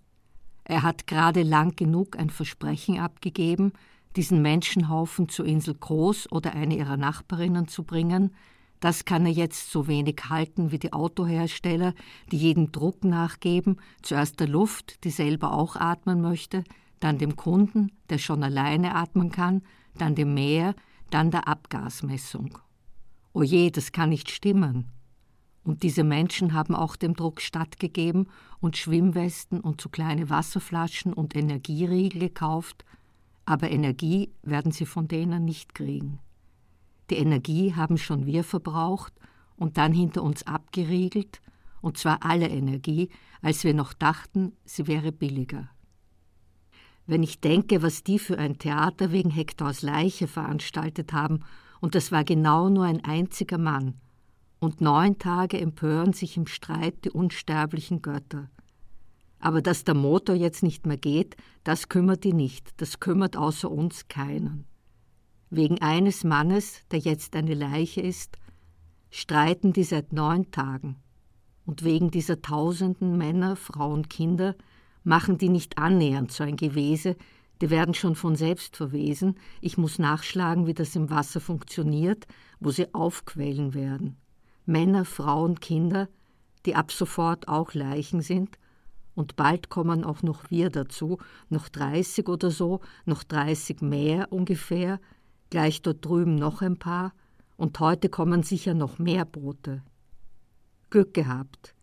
[0.63, 3.73] Er hat gerade lang genug ein Versprechen abgegeben,
[4.15, 8.35] diesen Menschenhaufen zur Insel Groß oder eine ihrer Nachbarinnen zu bringen.
[8.79, 11.93] Das kann er jetzt so wenig halten wie die Autohersteller,
[12.31, 16.63] die jedem Druck nachgeben, zuerst der Luft, die selber auch atmen möchte,
[16.99, 19.63] dann dem Kunden, der schon alleine atmen kann,
[19.97, 20.75] dann dem Meer,
[21.09, 22.57] dann der Abgasmessung.
[23.33, 24.91] Oje, das kann nicht stimmen.
[25.63, 28.27] Und diese Menschen haben auch dem Druck stattgegeben
[28.59, 32.85] und Schwimmwesten und zu kleine Wasserflaschen und Energieriegel gekauft.
[33.45, 36.19] Aber Energie werden sie von denen nicht kriegen.
[37.09, 39.13] Die Energie haben schon wir verbraucht
[39.55, 41.41] und dann hinter uns abgeriegelt,
[41.81, 43.09] und zwar alle Energie,
[43.41, 45.69] als wir noch dachten, sie wäre billiger.
[47.05, 51.45] Wenn ich denke, was die für ein Theater wegen Hektors Leiche veranstaltet haben,
[51.79, 53.95] und das war genau nur ein einziger Mann,
[54.59, 58.49] und neun Tage empören sich im Streit die unsterblichen Götter.
[59.39, 63.69] Aber dass der Motor jetzt nicht mehr geht, das kümmert die nicht, das kümmert außer
[63.69, 64.65] uns keinen.
[65.49, 68.37] Wegen eines Mannes, der jetzt eine Leiche ist,
[69.09, 70.97] streiten die seit neun Tagen.
[71.65, 74.55] Und wegen dieser tausenden Männer, Frauen, Kinder
[75.03, 77.15] machen die nicht annähernd so ein Gewese,
[77.61, 79.35] die werden schon von selbst verwesen.
[79.61, 82.27] Ich muss nachschlagen, wie das im Wasser funktioniert,
[82.59, 84.17] wo sie aufquellen werden.
[84.65, 86.09] Männer, Frauen, Kinder,
[86.65, 88.57] die ab sofort auch Leichen sind,
[89.15, 91.17] und bald kommen auch noch wir dazu,
[91.49, 94.99] noch 30 oder so, noch 30 mehr ungefähr,
[95.49, 97.13] gleich dort drüben noch ein paar,
[97.55, 99.81] und heute kommen sicher noch mehr Boote.
[100.89, 101.73] Glück gehabt.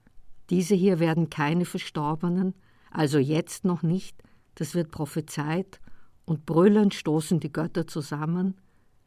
[0.50, 2.54] Diese hier werden keine Verstorbenen,
[2.90, 4.22] also jetzt noch nicht,
[4.54, 5.80] das wird prophezeit,
[6.26, 8.54] und brüllend stoßen die Götter zusammen,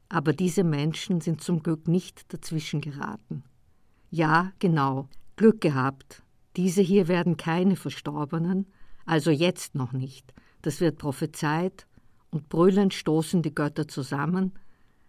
[0.10, 3.44] aber diese Menschen sind zum Glück nicht dazwischen geraten.
[4.10, 6.24] Ja, genau, Glück gehabt.
[6.56, 8.68] Diese hier werden keine Verstorbenen,
[9.06, 10.34] also jetzt noch nicht.
[10.62, 11.88] Das wird prophezeit,
[12.32, 14.54] und brüllend stoßen die Götter zusammen,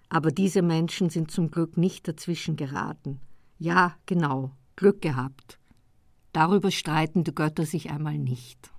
[0.09, 3.21] aber diese Menschen sind zum Glück nicht dazwischen geraten.
[3.59, 5.59] Ja, genau, Glück gehabt.
[6.33, 8.71] Darüber streiten die Götter sich einmal nicht.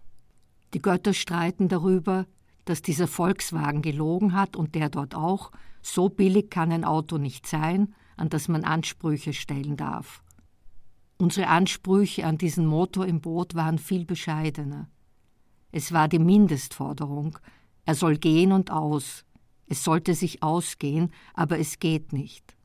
[0.73, 2.25] Die Götter streiten darüber,
[2.65, 7.47] dass dieser Volkswagen gelogen hat und der dort auch, so billig kann ein Auto nicht
[7.47, 10.23] sein, an das man Ansprüche stellen darf.
[11.17, 14.89] Unsere Ansprüche an diesen Motor im Boot waren viel bescheidener.
[15.71, 17.37] Es war die Mindestforderung,
[17.89, 19.25] er soll gehen und aus,
[19.65, 22.55] es sollte sich ausgehen, aber es geht nicht.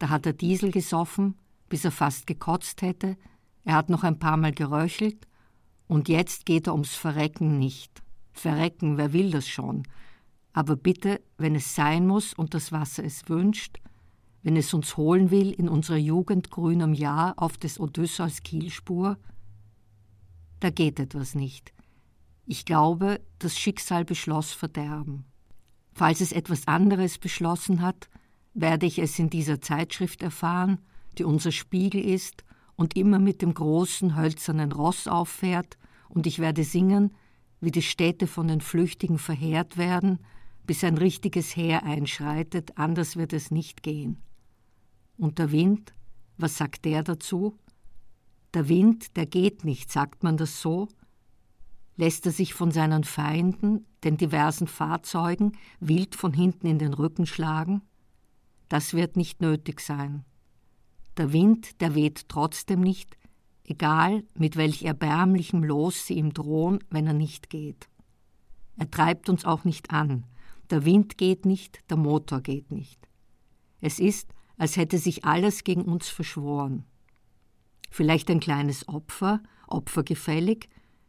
[0.00, 1.36] Da hat er Diesel gesoffen,
[1.68, 3.16] bis er fast gekotzt hätte,
[3.64, 5.28] er hat noch ein paar Mal geröchelt,
[5.86, 8.02] und jetzt geht er ums Verrecken nicht.
[8.32, 9.84] Verrecken, wer will das schon?
[10.52, 13.78] Aber bitte, wenn es sein muss und das Wasser es wünscht,
[14.42, 19.18] wenn es uns holen will in unserer Jugend grünem Jahr auf des Odysseus Kielspur,
[20.58, 21.72] da geht etwas nicht.
[22.50, 25.26] Ich glaube, das Schicksal beschloss Verderben.
[25.92, 28.08] Falls es etwas anderes beschlossen hat,
[28.54, 30.78] werde ich es in dieser Zeitschrift erfahren,
[31.18, 32.44] die unser Spiegel ist
[32.74, 35.76] und immer mit dem großen hölzernen Ross auffährt,
[36.08, 37.14] und ich werde singen,
[37.60, 40.18] wie die Städte von den Flüchtigen verheert werden,
[40.64, 44.22] bis ein richtiges Heer einschreitet, anders wird es nicht gehen.
[45.18, 45.92] Und der Wind,
[46.38, 47.58] was sagt der dazu?
[48.54, 50.88] Der Wind, der geht nicht, sagt man das so?
[51.98, 57.26] Lässt er sich von seinen Feinden, den diversen Fahrzeugen, wild von hinten in den Rücken
[57.26, 57.82] schlagen?
[58.68, 60.24] Das wird nicht nötig sein.
[61.16, 63.18] Der Wind, der weht trotzdem nicht,
[63.64, 67.88] egal mit welch erbärmlichem Los sie ihm drohen, wenn er nicht geht.
[68.76, 70.24] Er treibt uns auch nicht an.
[70.70, 73.08] Der Wind geht nicht, der Motor geht nicht.
[73.80, 76.84] Es ist, als hätte sich alles gegen uns verschworen.
[77.90, 80.68] Vielleicht ein kleines Opfer, opfergefällig,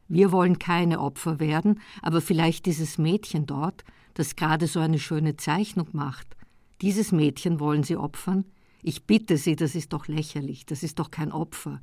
[0.09, 3.83] wir wollen keine Opfer werden, aber vielleicht dieses Mädchen dort,
[4.15, 6.35] das gerade so eine schöne Zeichnung macht.
[6.81, 8.45] Dieses Mädchen wollen Sie opfern?
[8.81, 11.81] Ich bitte Sie, das ist doch lächerlich, das ist doch kein Opfer.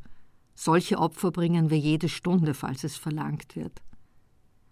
[0.54, 3.80] Solche Opfer bringen wir jede Stunde, falls es verlangt wird.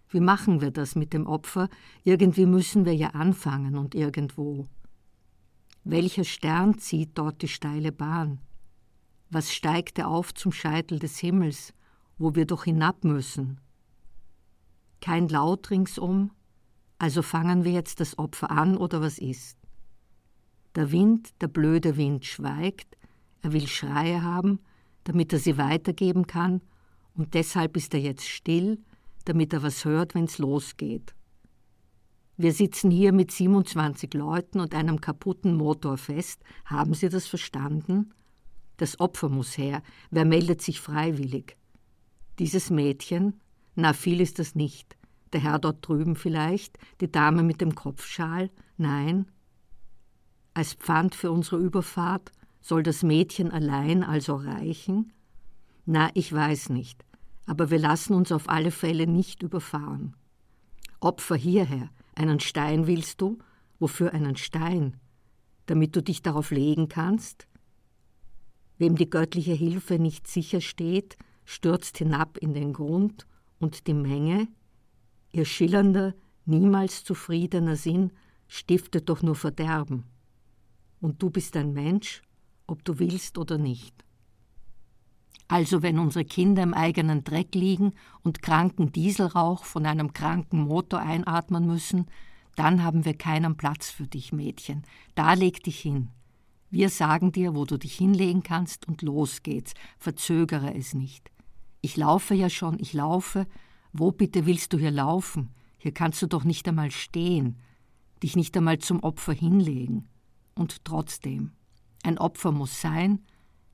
[0.09, 1.69] Wie machen wir das mit dem Opfer?
[2.03, 4.67] Irgendwie müssen wir ja anfangen und irgendwo.
[5.83, 8.39] Welcher Stern zieht dort die steile Bahn?
[9.29, 11.73] Was steigt er auf zum Scheitel des Himmels?
[12.17, 13.59] Wo wir doch hinab müssen.
[15.01, 16.31] Kein Laut ringsum,
[16.97, 19.57] also fangen wir jetzt das Opfer an oder was ist?
[20.75, 22.97] Der Wind, der blöde Wind schweigt,
[23.41, 24.59] er will Schreie haben,
[25.03, 26.61] damit er sie weitergeben kann,
[27.13, 28.79] und deshalb ist er jetzt still,
[29.25, 31.15] damit er was hört, wenn's losgeht.
[32.37, 36.43] Wir sitzen hier mit 27 Leuten und einem kaputten Motor fest.
[36.65, 38.13] Haben Sie das verstanden?
[38.75, 39.81] Das Opfer muss her.
[40.11, 41.55] Wer meldet sich freiwillig?
[42.39, 43.39] Dieses Mädchen,
[43.75, 44.97] na viel ist das nicht.
[45.33, 49.29] Der Herr dort drüben vielleicht, die Dame mit dem Kopfschal, nein.
[50.53, 52.31] Als Pfand für unsere Überfahrt
[52.61, 55.13] soll das Mädchen allein also reichen?
[55.85, 57.05] Na, ich weiß nicht,
[57.45, 60.15] aber wir lassen uns auf alle Fälle nicht überfahren.
[60.99, 63.37] Opfer hierher, einen Stein willst du?
[63.79, 64.97] Wofür einen Stein?
[65.67, 67.47] Damit du dich darauf legen kannst?
[68.77, 73.25] Wem die göttliche Hilfe nicht sicher steht, stürzt hinab in den Grund
[73.59, 74.47] und die Menge,
[75.31, 76.13] ihr schillernder,
[76.45, 78.11] Niemals zufriedener Sinn
[78.47, 80.03] stiftet doch nur Verderben.
[81.01, 82.21] Und du bist ein Mensch,
[82.67, 84.05] ob du willst oder nicht.
[85.47, 87.93] Also wenn unsere Kinder im eigenen Dreck liegen
[88.23, 92.05] und kranken Dieselrauch von einem kranken Motor einatmen müssen,
[92.55, 94.83] dann haben wir keinen Platz für dich, Mädchen.
[95.13, 96.09] Da leg dich hin.
[96.69, 99.73] Wir sagen dir, wo du dich hinlegen kannst, und los geht's.
[99.97, 101.31] Verzögere es nicht.
[101.85, 103.45] Ich laufe ja schon, ich laufe.
[103.93, 105.51] Wo bitte willst du hier laufen?
[105.77, 107.59] Hier kannst du doch nicht einmal stehen,
[108.23, 110.09] dich nicht einmal zum Opfer hinlegen.
[110.55, 111.51] Und trotzdem,
[112.01, 113.19] ein Opfer muss sein,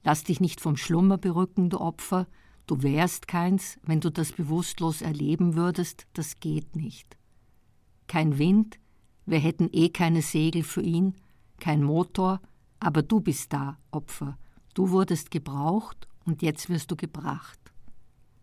[0.03, 2.27] lass dich nicht vom Schlummer berücken, du Opfer,
[2.67, 7.15] du wärst keins, wenn du das bewusstlos erleben würdest, das geht nicht.
[8.07, 8.77] Kein Wind,
[9.25, 11.15] wir hätten eh keine Segel für ihn,
[11.61, 12.41] kein Motor,
[12.77, 14.37] aber du bist da, Opfer,
[14.73, 17.60] du wurdest gebraucht und jetzt wirst du gebracht.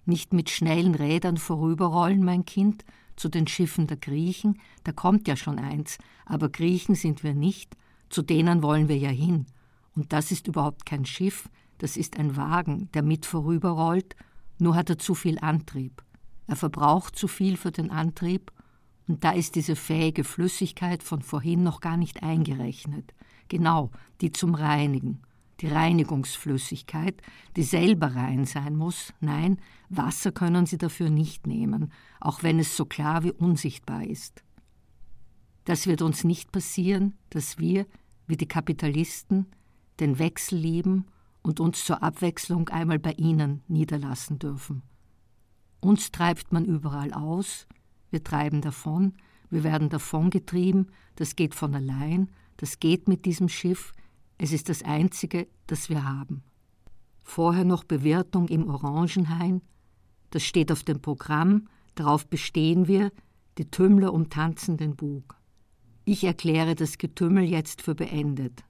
[0.08, 2.82] Nicht mit schnellen Rädern vorüberrollen, mein Kind,
[3.14, 7.76] zu den Schiffen der Griechen, da kommt ja schon eins, aber Griechen sind wir nicht,
[8.08, 9.44] zu denen wollen wir ja hin.
[9.94, 14.16] Und das ist überhaupt kein Schiff, das ist ein Wagen, der mit vorüberrollt,
[14.58, 16.02] nur hat er zu viel Antrieb.
[16.46, 18.50] Er verbraucht zu viel für den Antrieb
[19.08, 23.12] und da ist diese fähige Flüssigkeit von vorhin noch gar nicht eingerechnet.
[23.48, 23.90] Genau,
[24.22, 25.20] die zum Reinigen.
[25.60, 27.20] Die Reinigungsflüssigkeit,
[27.56, 29.12] die selber rein sein muss.
[29.20, 34.44] Nein, Wasser können sie dafür nicht nehmen, auch wenn es so klar wie unsichtbar ist.
[35.64, 37.86] Das wird uns nicht passieren, dass wir,
[38.26, 39.46] wie die Kapitalisten,
[40.00, 41.06] den Wechsel lieben
[41.42, 44.82] und uns zur Abwechslung einmal bei ihnen niederlassen dürfen.
[45.80, 47.66] Uns treibt man überall aus,
[48.10, 49.14] wir treiben davon,
[49.50, 53.92] wir werden davongetrieben, das geht von allein, das geht mit diesem Schiff,
[54.38, 56.42] es ist das Einzige, das wir haben.
[57.22, 59.60] Vorher noch Bewirtung im Orangenhain,
[60.30, 63.10] das steht auf dem Programm, darauf bestehen wir,
[63.58, 65.36] die Tümmler umtanzen den Bug.
[66.04, 68.64] Ich erkläre das Getümmel jetzt für beendet.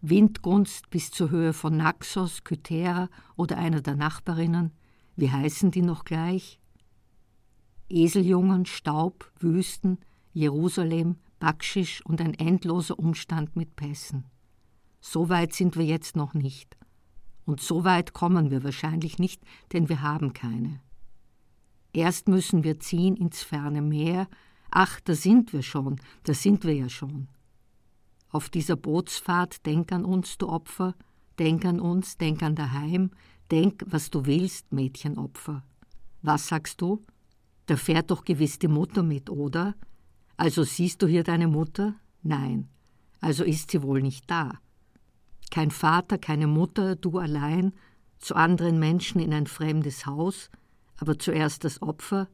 [0.00, 4.70] Windgunst bis zur Höhe von Naxos, Kythera oder einer der Nachbarinnen,
[5.16, 6.60] wie heißen die noch gleich?
[7.90, 9.98] Eseljungen, Staub, Wüsten,
[10.32, 14.24] Jerusalem, Backschisch und ein endloser Umstand mit Pässen.
[15.10, 16.76] So weit sind wir jetzt noch nicht.
[17.46, 19.42] Und so weit kommen wir wahrscheinlich nicht,
[19.72, 20.82] denn wir haben keine.
[21.94, 24.28] Erst müssen wir ziehen ins ferne Meer.
[24.70, 27.28] Ach, da sind wir schon, da sind wir ja schon.
[28.28, 30.94] Auf dieser Bootsfahrt denk an uns, du Opfer,
[31.38, 33.10] denk an uns, denk an daheim,
[33.50, 35.64] denk, was du willst, Mädchenopfer.
[36.20, 37.02] Was sagst du?
[37.64, 39.74] Da fährt doch gewiss die Mutter mit, oder?
[40.36, 41.94] Also siehst du hier deine Mutter?
[42.22, 42.68] Nein.
[43.22, 44.60] Also ist sie wohl nicht da.
[45.50, 47.72] Kein Vater, keine Mutter, du allein,
[48.18, 50.50] zu anderen Menschen in ein fremdes Haus,
[50.98, 52.28] aber zuerst das Opfer,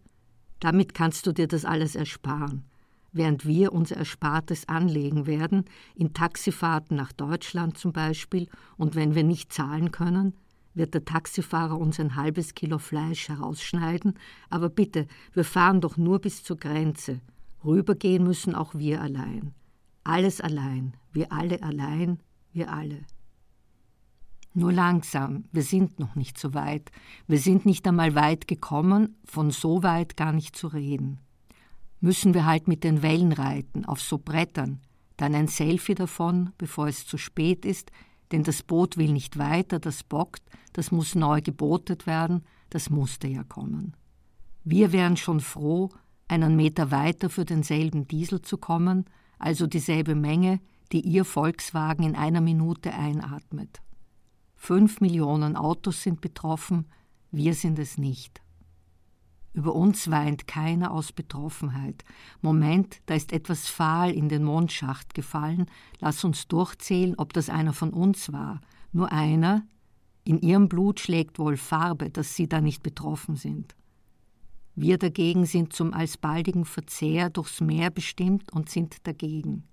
[0.61, 2.65] damit kannst du dir das alles ersparen,
[3.12, 9.25] während wir unser Erspartes anlegen werden, in Taxifahrten nach Deutschland zum Beispiel, und wenn wir
[9.25, 10.35] nicht zahlen können,
[10.75, 14.15] wird der Taxifahrer uns ein halbes Kilo Fleisch herausschneiden,
[14.51, 17.21] aber bitte, wir fahren doch nur bis zur Grenze.
[17.65, 19.55] Rübergehen müssen auch wir allein.
[20.03, 22.19] Alles allein, wir alle allein,
[22.55, 23.01] wir alle.
[24.57, 26.93] Nur langsam, wir sind noch nicht so weit.
[27.27, 31.19] Wir sind nicht einmal weit gekommen, von so weit gar nicht zu reden.
[32.01, 34.81] Müssen wir halt mit den Wellen reiten, auf so Brettern,
[35.17, 37.91] dann ein Selfie davon, bevor es zu spät ist,
[38.31, 40.43] denn das Boot will nicht weiter, das bockt,
[40.73, 43.97] das muss neu gebotet werden, das musste ja kommen.
[44.65, 45.91] Wir wären schon froh,
[46.29, 49.05] einen Meter weiter für denselben Diesel zu kommen,
[49.39, 50.61] also dieselbe Menge,
[50.93, 53.82] die Ihr Volkswagen in einer Minute einatmet.
[54.55, 56.87] Fünf Millionen Autos sind betroffen,
[57.30, 58.41] wir sind es nicht.
[59.55, 62.05] Über uns weint keiner aus Betroffenheit.
[62.43, 65.66] Moment, da ist etwas fahl in den Mondschacht gefallen.
[66.01, 68.61] Lass uns durchzählen, ob das einer von uns war.
[68.93, 69.62] Nur einer?
[70.24, 73.76] In ihrem Blut schlägt wohl Farbe, dass sie da nicht betroffen sind.
[74.74, 79.68] Wir dagegen sind zum alsbaldigen Verzehr durchs Meer bestimmt und sind dagegen.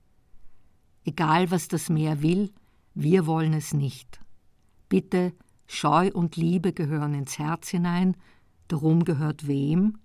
[1.03, 2.51] Egal, was das Meer will,
[2.93, 4.19] wir wollen es nicht.
[4.89, 5.33] Bitte,
[5.67, 8.17] Scheu und Liebe gehören ins Herz hinein,
[8.69, 9.97] der Ruhm gehört wem?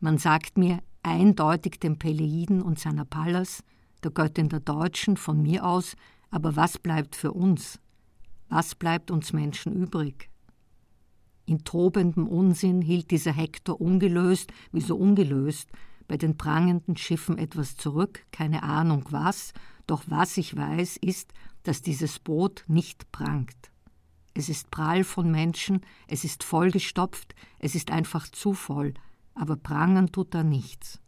[0.00, 3.62] Man sagt mir eindeutig dem Peleiden und seiner Pallas,
[4.02, 5.96] der Göttin der Deutschen, von mir aus,
[6.30, 7.78] aber was bleibt für uns?
[8.48, 10.30] Was bleibt uns Menschen übrig?
[11.46, 15.70] In tobendem Unsinn hielt dieser Hektor ungelöst, wie so ungelöst,
[16.08, 19.52] bei den prangenden Schiffen etwas zurück, keine Ahnung was,
[19.90, 21.32] doch was ich weiß, ist,
[21.64, 23.70] dass dieses Boot nicht prangt.
[24.34, 28.94] Es ist prall von Menschen, es ist vollgestopft, es ist einfach zu voll,
[29.34, 31.00] aber prangern tut da nichts.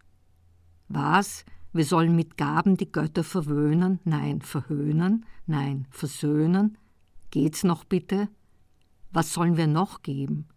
[0.89, 1.45] Was?
[1.73, 4.01] Wir sollen mit Gaben die Götter verwöhnen?
[4.05, 5.25] Nein, verhöhnen?
[5.47, 6.77] Nein, versöhnen?
[7.31, 8.29] Geht's noch bitte?
[9.13, 10.49] Was sollen wir noch geben?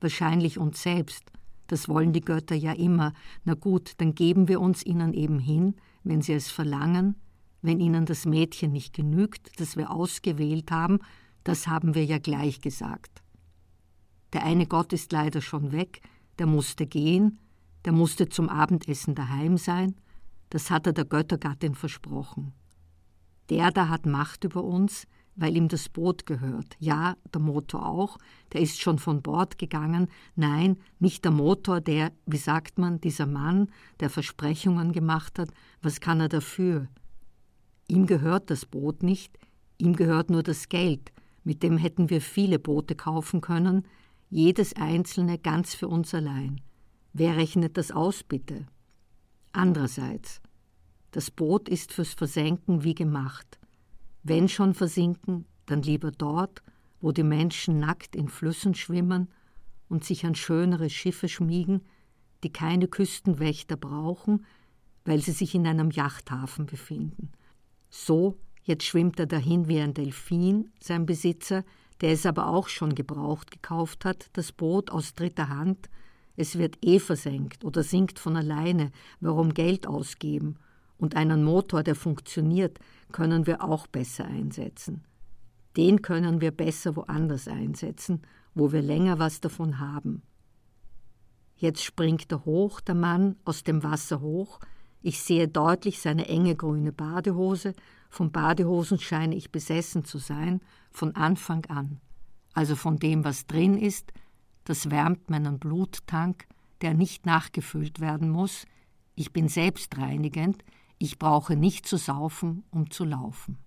[0.00, 1.32] Wahrscheinlich uns selbst.
[1.66, 3.12] Das wollen die Götter ja immer.
[3.44, 5.74] Na gut, dann geben wir uns ihnen eben hin,
[6.04, 7.16] wenn sie es verlangen,
[7.62, 10.98] wenn ihnen das Mädchen nicht genügt, das wir ausgewählt haben,
[11.44, 13.22] das haben wir ja gleich gesagt.
[14.32, 16.00] Der eine Gott ist leider schon weg,
[16.38, 17.38] der musste gehen,
[17.84, 19.94] der musste zum Abendessen daheim sein,
[20.50, 22.52] das hat er der Göttergattin versprochen.
[23.48, 25.06] Der da hat Macht über uns,
[25.36, 26.76] weil ihm das Boot gehört.
[26.78, 28.18] Ja, der Motor auch,
[28.52, 30.08] der ist schon von Bord gegangen.
[30.34, 35.50] Nein, nicht der Motor, der, wie sagt man, dieser Mann, der Versprechungen gemacht hat,
[35.82, 36.88] was kann er dafür?
[37.90, 39.36] Ihm gehört das Boot nicht,
[39.78, 41.10] ihm gehört nur das Geld,
[41.42, 43.84] mit dem hätten wir viele Boote kaufen können,
[44.28, 46.60] jedes einzelne ganz für uns allein.
[47.12, 48.64] Wer rechnet das aus, bitte?
[49.50, 50.40] Andererseits,
[51.10, 53.58] das Boot ist fürs Versenken wie gemacht.
[54.22, 56.62] Wenn schon versinken, dann lieber dort,
[57.00, 59.32] wo die Menschen nackt in Flüssen schwimmen
[59.88, 61.80] und sich an schönere Schiffe schmiegen,
[62.44, 64.46] die keine Küstenwächter brauchen,
[65.04, 67.32] weil sie sich in einem Yachthafen befinden.
[67.90, 71.64] So, jetzt schwimmt er dahin wie ein Delfin, sein Besitzer,
[72.00, 75.90] der es aber auch schon gebraucht gekauft hat, das Boot aus dritter Hand,
[76.36, 80.56] es wird eh versenkt oder sinkt von alleine, warum Geld ausgeben
[80.96, 82.78] und einen Motor, der funktioniert,
[83.12, 85.04] können wir auch besser einsetzen.
[85.76, 88.22] Den können wir besser woanders einsetzen,
[88.54, 90.22] wo wir länger was davon haben.
[91.56, 94.60] Jetzt springt er hoch, der Mann, aus dem Wasser hoch.
[95.02, 97.74] Ich sehe deutlich seine enge grüne Badehose.
[98.10, 102.00] Von Badehosen scheine ich besessen zu sein, von Anfang an.
[102.52, 104.12] Also von dem, was drin ist,
[104.64, 106.46] das wärmt meinen Bluttank,
[106.82, 108.66] der nicht nachgefüllt werden muss.
[109.14, 110.64] Ich bin selbstreinigend,
[110.98, 113.58] ich brauche nicht zu saufen, um zu laufen.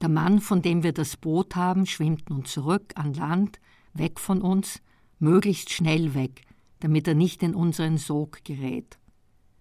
[0.00, 3.60] Der Mann, von dem wir das Boot haben, schwimmt nun zurück an Land,
[3.94, 4.80] weg von uns,
[5.18, 6.42] möglichst schnell weg,
[6.80, 8.98] damit er nicht in unseren Sog gerät.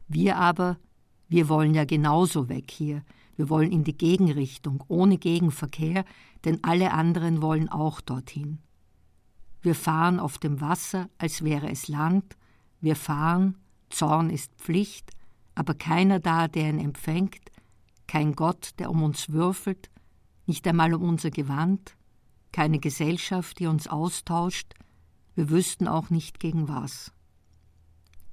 [0.08, 0.78] Wir aber,
[1.28, 3.04] wir wollen ja genauso weg hier,
[3.36, 6.06] wir wollen in die Gegenrichtung, ohne Gegenverkehr,
[6.46, 8.60] denn alle anderen wollen auch dorthin.
[9.62, 12.38] Wir fahren auf dem Wasser, als wäre es Land,
[12.80, 13.58] wir fahren,
[13.90, 15.12] Zorn ist Pflicht,
[15.56, 17.40] aber keiner da, der ihn empfängt,
[18.08, 19.90] kein Gott, der um uns würfelt,
[20.46, 21.96] nicht einmal um unser Gewand,
[22.52, 24.74] keine Gesellschaft, die uns austauscht,
[25.36, 27.12] wir wüssten auch nicht gegen was.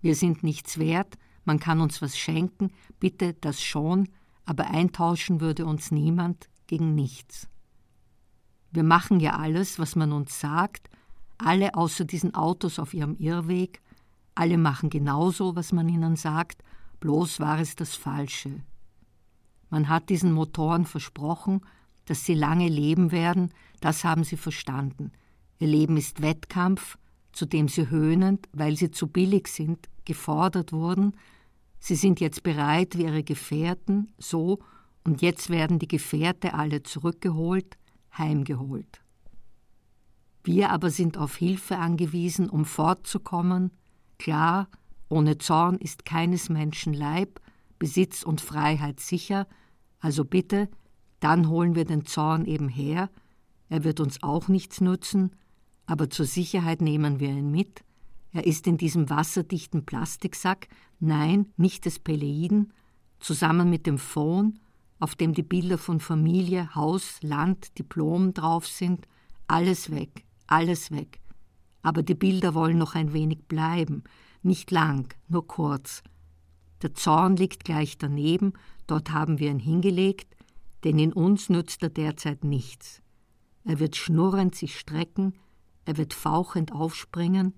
[0.00, 4.08] Wir sind nichts wert, man kann uns was schenken, bitte das schon,
[4.44, 7.48] aber eintauschen würde uns niemand gegen nichts.
[8.70, 10.90] Wir machen ja alles, was man uns sagt,
[11.38, 13.82] alle außer diesen Autos auf ihrem Irrweg,
[14.34, 16.62] alle machen genauso, was man ihnen sagt,
[17.00, 18.62] bloß war es das Falsche.
[19.70, 21.60] Man hat diesen Motoren versprochen,
[22.06, 25.12] dass sie lange leben werden, das haben sie verstanden.
[25.58, 26.98] Ihr Leben ist Wettkampf,
[27.32, 31.14] zu dem sie höhnend, weil sie zu billig sind, gefordert wurden.
[31.78, 34.60] Sie sind jetzt bereit wie ihre Gefährten, so,
[35.04, 37.76] und jetzt werden die Gefährte alle zurückgeholt,
[38.16, 39.02] heimgeholt.
[40.42, 43.70] Wir aber sind auf Hilfe angewiesen, um fortzukommen,
[44.18, 44.68] klar,
[45.08, 47.40] ohne Zorn ist keines Menschen Leib,
[47.78, 49.46] Besitz und Freiheit sicher,
[50.00, 50.68] also bitte,
[51.20, 53.10] dann holen wir den Zorn eben her,
[53.68, 55.34] er wird uns auch nichts nützen,
[55.86, 57.84] aber zur Sicherheit nehmen wir ihn mit,
[58.34, 60.66] er ist in diesem wasserdichten Plastiksack,
[60.98, 62.72] nein, nicht des Peleiden,
[63.20, 64.58] zusammen mit dem Phone,
[64.98, 69.06] auf dem die Bilder von Familie, Haus, Land, Diplom drauf sind,
[69.46, 71.20] alles weg, alles weg.
[71.82, 74.02] Aber die Bilder wollen noch ein wenig bleiben,
[74.42, 76.02] nicht lang, nur kurz.
[76.82, 78.54] Der Zorn liegt gleich daneben,
[78.88, 80.34] dort haben wir ihn hingelegt,
[80.82, 83.00] denn in uns nützt er derzeit nichts.
[83.62, 85.34] Er wird schnurrend sich strecken,
[85.84, 87.54] er wird fauchend aufspringen.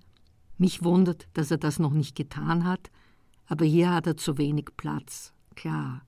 [0.57, 2.89] Mich wundert, dass er das noch nicht getan hat,
[3.45, 6.01] aber hier hat er zu wenig Platz, klar.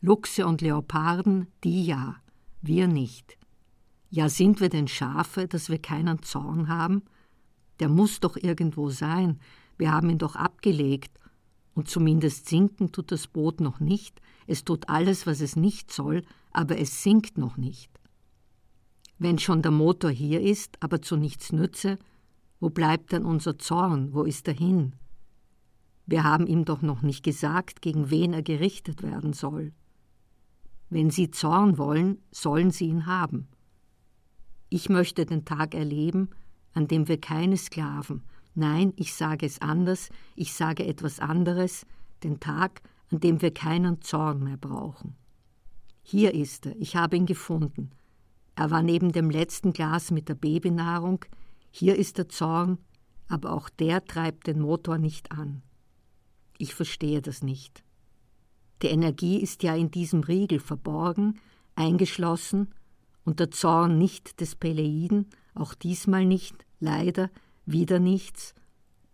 [0.00, 2.16] Luchse und Leoparden, die ja,
[2.60, 3.38] wir nicht.
[4.10, 7.02] Ja, sind wir denn Schafe, dass wir keinen Zorn haben?
[7.80, 9.40] Der muss doch irgendwo sein.
[9.78, 11.18] Wir haben ihn doch abgelegt.
[11.74, 14.20] Und zumindest sinken tut das Boot noch nicht.
[14.46, 17.90] Es tut alles, was es nicht soll, aber es sinkt noch nicht.
[19.18, 21.98] Wenn schon der Motor hier ist, aber zu nichts nütze,
[22.60, 24.12] wo bleibt dann unser Zorn?
[24.12, 24.94] Wo ist er hin?
[26.06, 29.72] Wir haben ihm doch noch nicht gesagt, gegen wen er gerichtet werden soll.
[30.88, 33.48] Wenn Sie Zorn wollen, sollen Sie ihn haben.
[34.68, 36.30] Ich möchte den Tag erleben,
[36.74, 38.22] an dem wir keine Sklaven,
[38.54, 41.86] nein, ich sage es anders, ich sage etwas anderes,
[42.22, 45.16] den Tag, an dem wir keinen Zorn mehr brauchen.
[46.02, 47.90] Hier ist er, ich habe ihn gefunden.
[48.54, 51.24] Er war neben dem letzten Glas mit der Babynahrung.
[51.78, 52.78] Hier ist der Zorn,
[53.28, 55.60] aber auch der treibt den Motor nicht an.
[56.56, 57.84] Ich verstehe das nicht.
[58.80, 61.38] Die Energie ist ja in diesem Riegel verborgen,
[61.74, 62.68] eingeschlossen,
[63.26, 67.28] und der Zorn nicht des Peleiden, auch diesmal nicht, leider,
[67.66, 68.54] wieder nichts.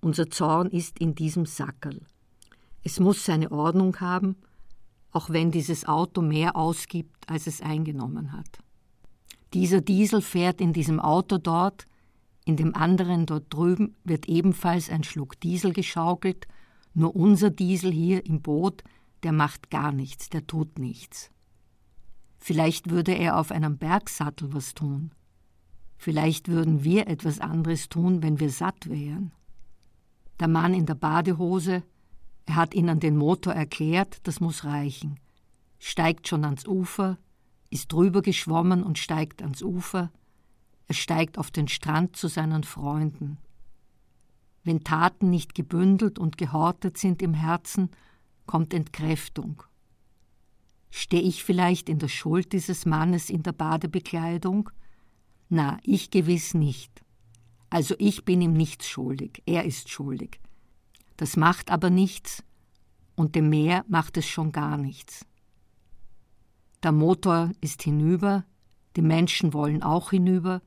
[0.01, 2.01] Unser Zorn ist in diesem Sackerl.
[2.85, 4.37] Es muss seine Ordnung haben,
[5.11, 8.61] auch wenn dieses Auto mehr ausgibt, als es eingenommen hat.
[9.53, 11.89] Dieser Diesel fährt in diesem Auto dort,
[12.45, 16.47] in dem anderen dort drüben wird ebenfalls ein Schluck Diesel geschaukelt,
[16.95, 18.83] nur unser Diesel hier im Boot,
[19.23, 21.31] der macht gar nichts, der tut nichts.
[22.39, 25.13] Vielleicht würde er auf einem Bergsattel was tun.
[25.97, 29.31] Vielleicht würden wir etwas anderes tun, wenn wir satt wären.
[30.41, 31.85] Der Mann in der Badehose,
[32.47, 35.21] er hat ihnen den Motor erklärt, das muss reichen.
[35.79, 37.19] Steigt schon ans Ufer,
[37.71, 40.11] ist drüber geschwommen und steigt ans Ufer.
[40.93, 43.39] Er steigt auf den Strand zu seinen Freunden.
[44.63, 47.89] Wenn Taten nicht gebündelt und gehortet sind im Herzen,
[48.45, 49.63] kommt Entkräftung.
[50.91, 54.69] Stehe ich vielleicht in der Schuld dieses Mannes in der Badebekleidung?
[55.49, 57.03] Na, ich gewiss nicht.
[57.71, 60.41] Also ich bin ihm nichts schuldig, er ist schuldig.
[61.17, 62.45] Das macht aber nichts,
[63.15, 65.25] und dem Meer macht es schon gar nichts.
[66.83, 68.45] Der Motor ist hinüber,
[68.97, 70.61] die Menschen wollen auch hinüber,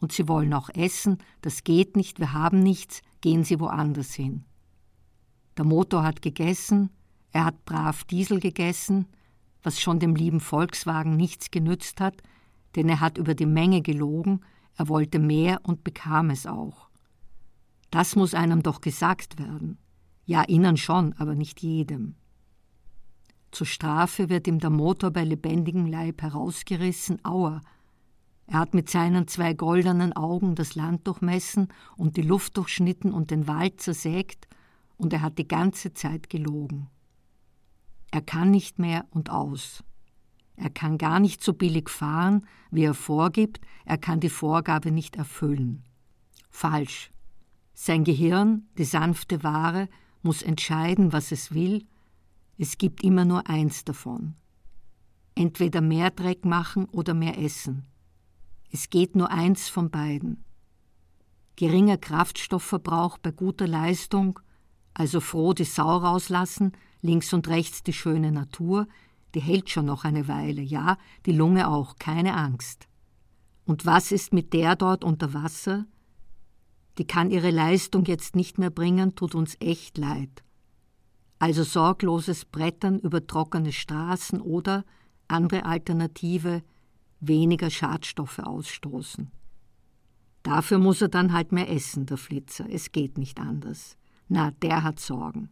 [0.00, 4.44] und sie wollen auch essen, das geht nicht, wir haben nichts, gehen sie woanders hin.
[5.56, 6.90] Der Motor hat gegessen,
[7.32, 9.06] er hat brav Diesel gegessen,
[9.62, 12.22] was schon dem lieben Volkswagen nichts genützt hat,
[12.76, 14.40] denn er hat über die Menge gelogen,
[14.76, 16.88] er wollte mehr und bekam es auch.
[17.90, 19.78] Das muss einem doch gesagt werden.
[20.24, 22.14] Ja, ihnen schon, aber nicht jedem.
[23.50, 27.60] Zur Strafe wird ihm der Motor bei lebendigem Leib herausgerissen, aua.
[28.50, 33.30] Er hat mit seinen zwei goldenen Augen das Land durchmessen und die Luft durchschnitten und
[33.30, 34.48] den Wald zersägt,
[34.96, 36.88] und er hat die ganze Zeit gelogen.
[38.10, 39.84] Er kann nicht mehr und aus.
[40.56, 45.14] Er kann gar nicht so billig fahren, wie er vorgibt, er kann die Vorgabe nicht
[45.14, 45.84] erfüllen.
[46.50, 47.12] Falsch.
[47.72, 49.88] Sein Gehirn, die sanfte Ware,
[50.22, 51.86] muss entscheiden, was es will.
[52.58, 54.34] Es gibt immer nur eins davon.
[55.36, 57.86] Entweder mehr Dreck machen oder mehr essen.
[58.72, 60.44] Es geht nur eins von beiden.
[61.56, 64.38] Geringer Kraftstoffverbrauch bei guter Leistung,
[64.94, 68.86] also froh die Sau rauslassen, links und rechts die schöne Natur,
[69.34, 72.88] die hält schon noch eine Weile, ja, die Lunge auch, keine Angst.
[73.64, 75.86] Und was ist mit der dort unter Wasser?
[76.98, 80.42] Die kann ihre Leistung jetzt nicht mehr bringen, tut uns echt leid.
[81.38, 84.84] Also sorgloses Brettern über trockene Straßen oder,
[85.28, 86.62] andere Alternative,
[87.20, 89.30] weniger Schadstoffe ausstoßen.
[90.42, 93.96] Dafür muss er dann halt mehr essen, der Flitzer, es geht nicht anders.
[94.28, 95.50] Na, der hat Sorgen.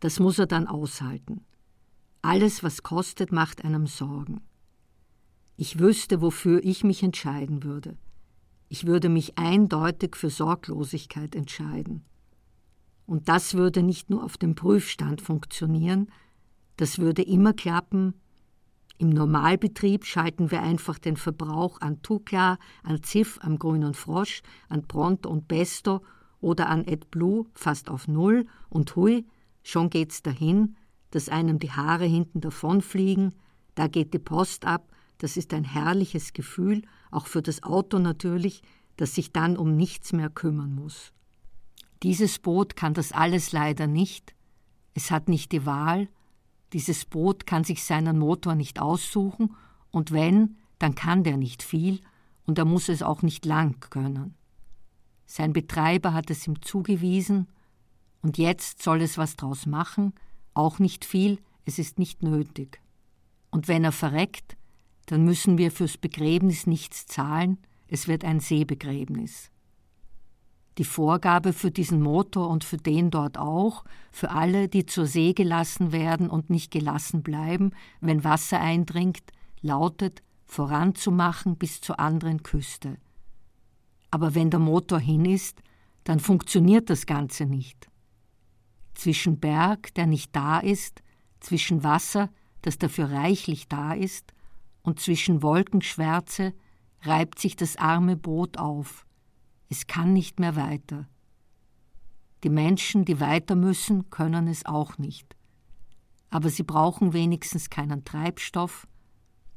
[0.00, 1.44] Das muss er dann aushalten.
[2.22, 4.40] Alles, was kostet, macht einem Sorgen.
[5.56, 7.98] Ich wüsste, wofür ich mich entscheiden würde.
[8.68, 12.04] Ich würde mich eindeutig für Sorglosigkeit entscheiden.
[13.04, 16.10] Und das würde nicht nur auf dem Prüfstand funktionieren,
[16.76, 18.14] das würde immer klappen.
[19.00, 24.86] Im Normalbetrieb schalten wir einfach den Verbrauch an Tukla, an Ziff am grünen Frosch, an
[24.86, 26.02] Pronto und Besto
[26.42, 29.24] oder an AdBlue fast auf Null und hui,
[29.62, 30.76] Schon geht's dahin,
[31.12, 33.34] dass einem die Haare hinten davonfliegen,
[33.74, 38.60] da geht die Post ab, das ist ein herrliches Gefühl, auch für das Auto natürlich,
[38.96, 41.14] das sich dann um nichts mehr kümmern muss.
[42.02, 44.34] Dieses Boot kann das alles leider nicht,
[44.92, 46.10] es hat nicht die Wahl,
[46.72, 49.54] dieses Boot kann sich seinen Motor nicht aussuchen,
[49.90, 52.00] und wenn, dann kann der nicht viel,
[52.46, 54.34] und er muss es auch nicht lang können.
[55.26, 57.48] Sein Betreiber hat es ihm zugewiesen,
[58.22, 60.12] und jetzt soll es was draus machen,
[60.54, 62.80] auch nicht viel, es ist nicht nötig.
[63.50, 64.56] Und wenn er verreckt,
[65.06, 67.58] dann müssen wir fürs Begräbnis nichts zahlen,
[67.88, 69.50] es wird ein Seebegräbnis.
[70.80, 75.34] Die Vorgabe für diesen Motor und für den dort auch, für alle, die zur See
[75.34, 79.24] gelassen werden und nicht gelassen bleiben, wenn Wasser eindringt,
[79.60, 82.96] lautet voranzumachen bis zur anderen Küste.
[84.10, 85.60] Aber wenn der Motor hin ist,
[86.04, 87.90] dann funktioniert das Ganze nicht
[88.94, 91.02] zwischen Berg, der nicht da ist,
[91.40, 92.30] zwischen Wasser,
[92.62, 94.32] das dafür reichlich da ist,
[94.80, 96.54] und zwischen Wolkenschwärze
[97.02, 99.04] reibt sich das arme Boot auf.
[99.70, 101.08] Es kann nicht mehr weiter.
[102.42, 105.36] Die Menschen, die weiter müssen, können es auch nicht.
[106.28, 108.86] Aber sie brauchen wenigstens keinen Treibstoff,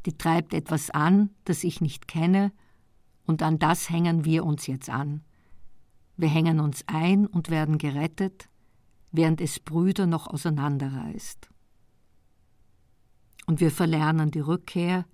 [0.05, 2.51] die treibt etwas an, das ich nicht kenne,
[3.25, 5.23] und an das hängen wir uns jetzt an.
[6.15, 8.49] Wir hängen uns ein und werden gerettet,
[9.11, 11.49] während es Brüder noch auseinanderreißt.
[13.47, 15.05] Und wir verlernen die Rückkehr,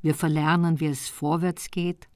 [0.00, 2.08] wir verlernen, wie es vorwärts geht,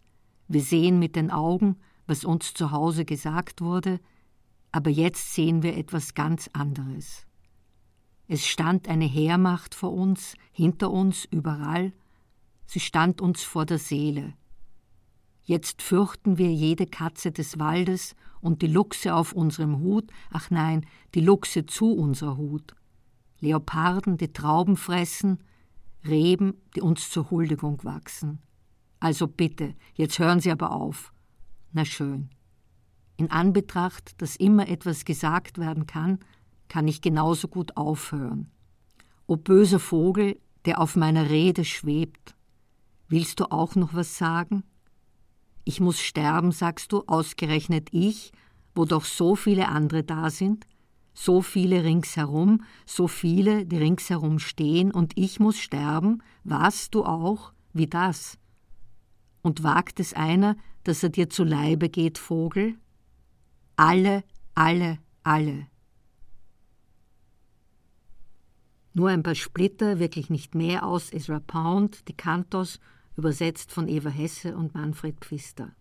[0.49, 1.77] wir sehen mit den Augen,
[2.13, 3.99] was uns zu Hause gesagt wurde,
[4.71, 7.27] aber jetzt sehen wir etwas ganz anderes.
[8.29, 11.95] Es stand eine Heermacht vor uns, hinter uns, überall,
[12.67, 14.35] sie stand uns vor der Seele.
[15.43, 20.85] Jetzt fürchten wir jede Katze des Waldes und die Luchse auf unserem Hut, ach nein,
[21.15, 22.75] die Luchse zu unserer Hut.
[23.41, 25.43] Leoparden, die Trauben fressen,
[26.07, 28.43] Reben, die uns zur Huldigung wachsen.
[29.01, 31.11] Also bitte, jetzt hören Sie aber auf.
[31.73, 32.29] Na schön.
[33.17, 36.19] In Anbetracht, dass immer etwas gesagt werden kann,
[36.69, 38.51] kann ich genauso gut aufhören.
[39.27, 42.35] O böser Vogel, der auf meiner Rede schwebt,
[43.09, 44.65] willst du auch noch was sagen?
[45.65, 48.33] Ich muss sterben, sagst du, ausgerechnet ich,
[48.75, 50.67] wo doch so viele andere da sind,
[51.15, 57.53] so viele ringsherum, so viele, die ringsherum stehen, und ich muss sterben, was du auch,
[57.73, 58.39] wie das?
[59.43, 62.77] Und wagt es einer, dass er dir zu Leibe geht, Vogel?
[63.77, 64.25] Alle,
[64.55, 65.67] alle, alle.
[68.95, 72.79] Nur ein paar Splitter, wirklich nicht mehr aus Ezra Pound, die Kantos,
[73.17, 75.75] übersetzt von Eva Hesse und Manfred Pfister.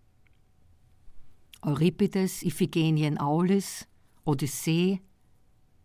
[1.62, 3.86] Euripides, Iphigenie in Aulis,
[4.24, 5.00] Odyssee,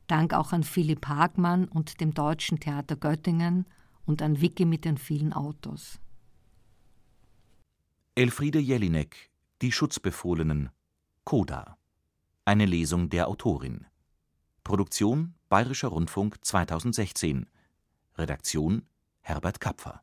[0.08, 3.66] Dank auch an Philipp Hagmann und dem Deutschen Theater Göttingen
[4.06, 6.00] und an Wiki mit den vielen Autos.
[8.18, 9.30] Elfriede Jelinek,
[9.61, 10.72] Die Schutzbefohlenen,
[11.24, 11.78] Koda.
[12.45, 13.86] Eine Lesung der Autorin.
[14.63, 17.45] Produktion Bayerischer Rundfunk 2016.
[18.15, 18.88] Redaktion
[19.22, 20.01] Herbert Kapfer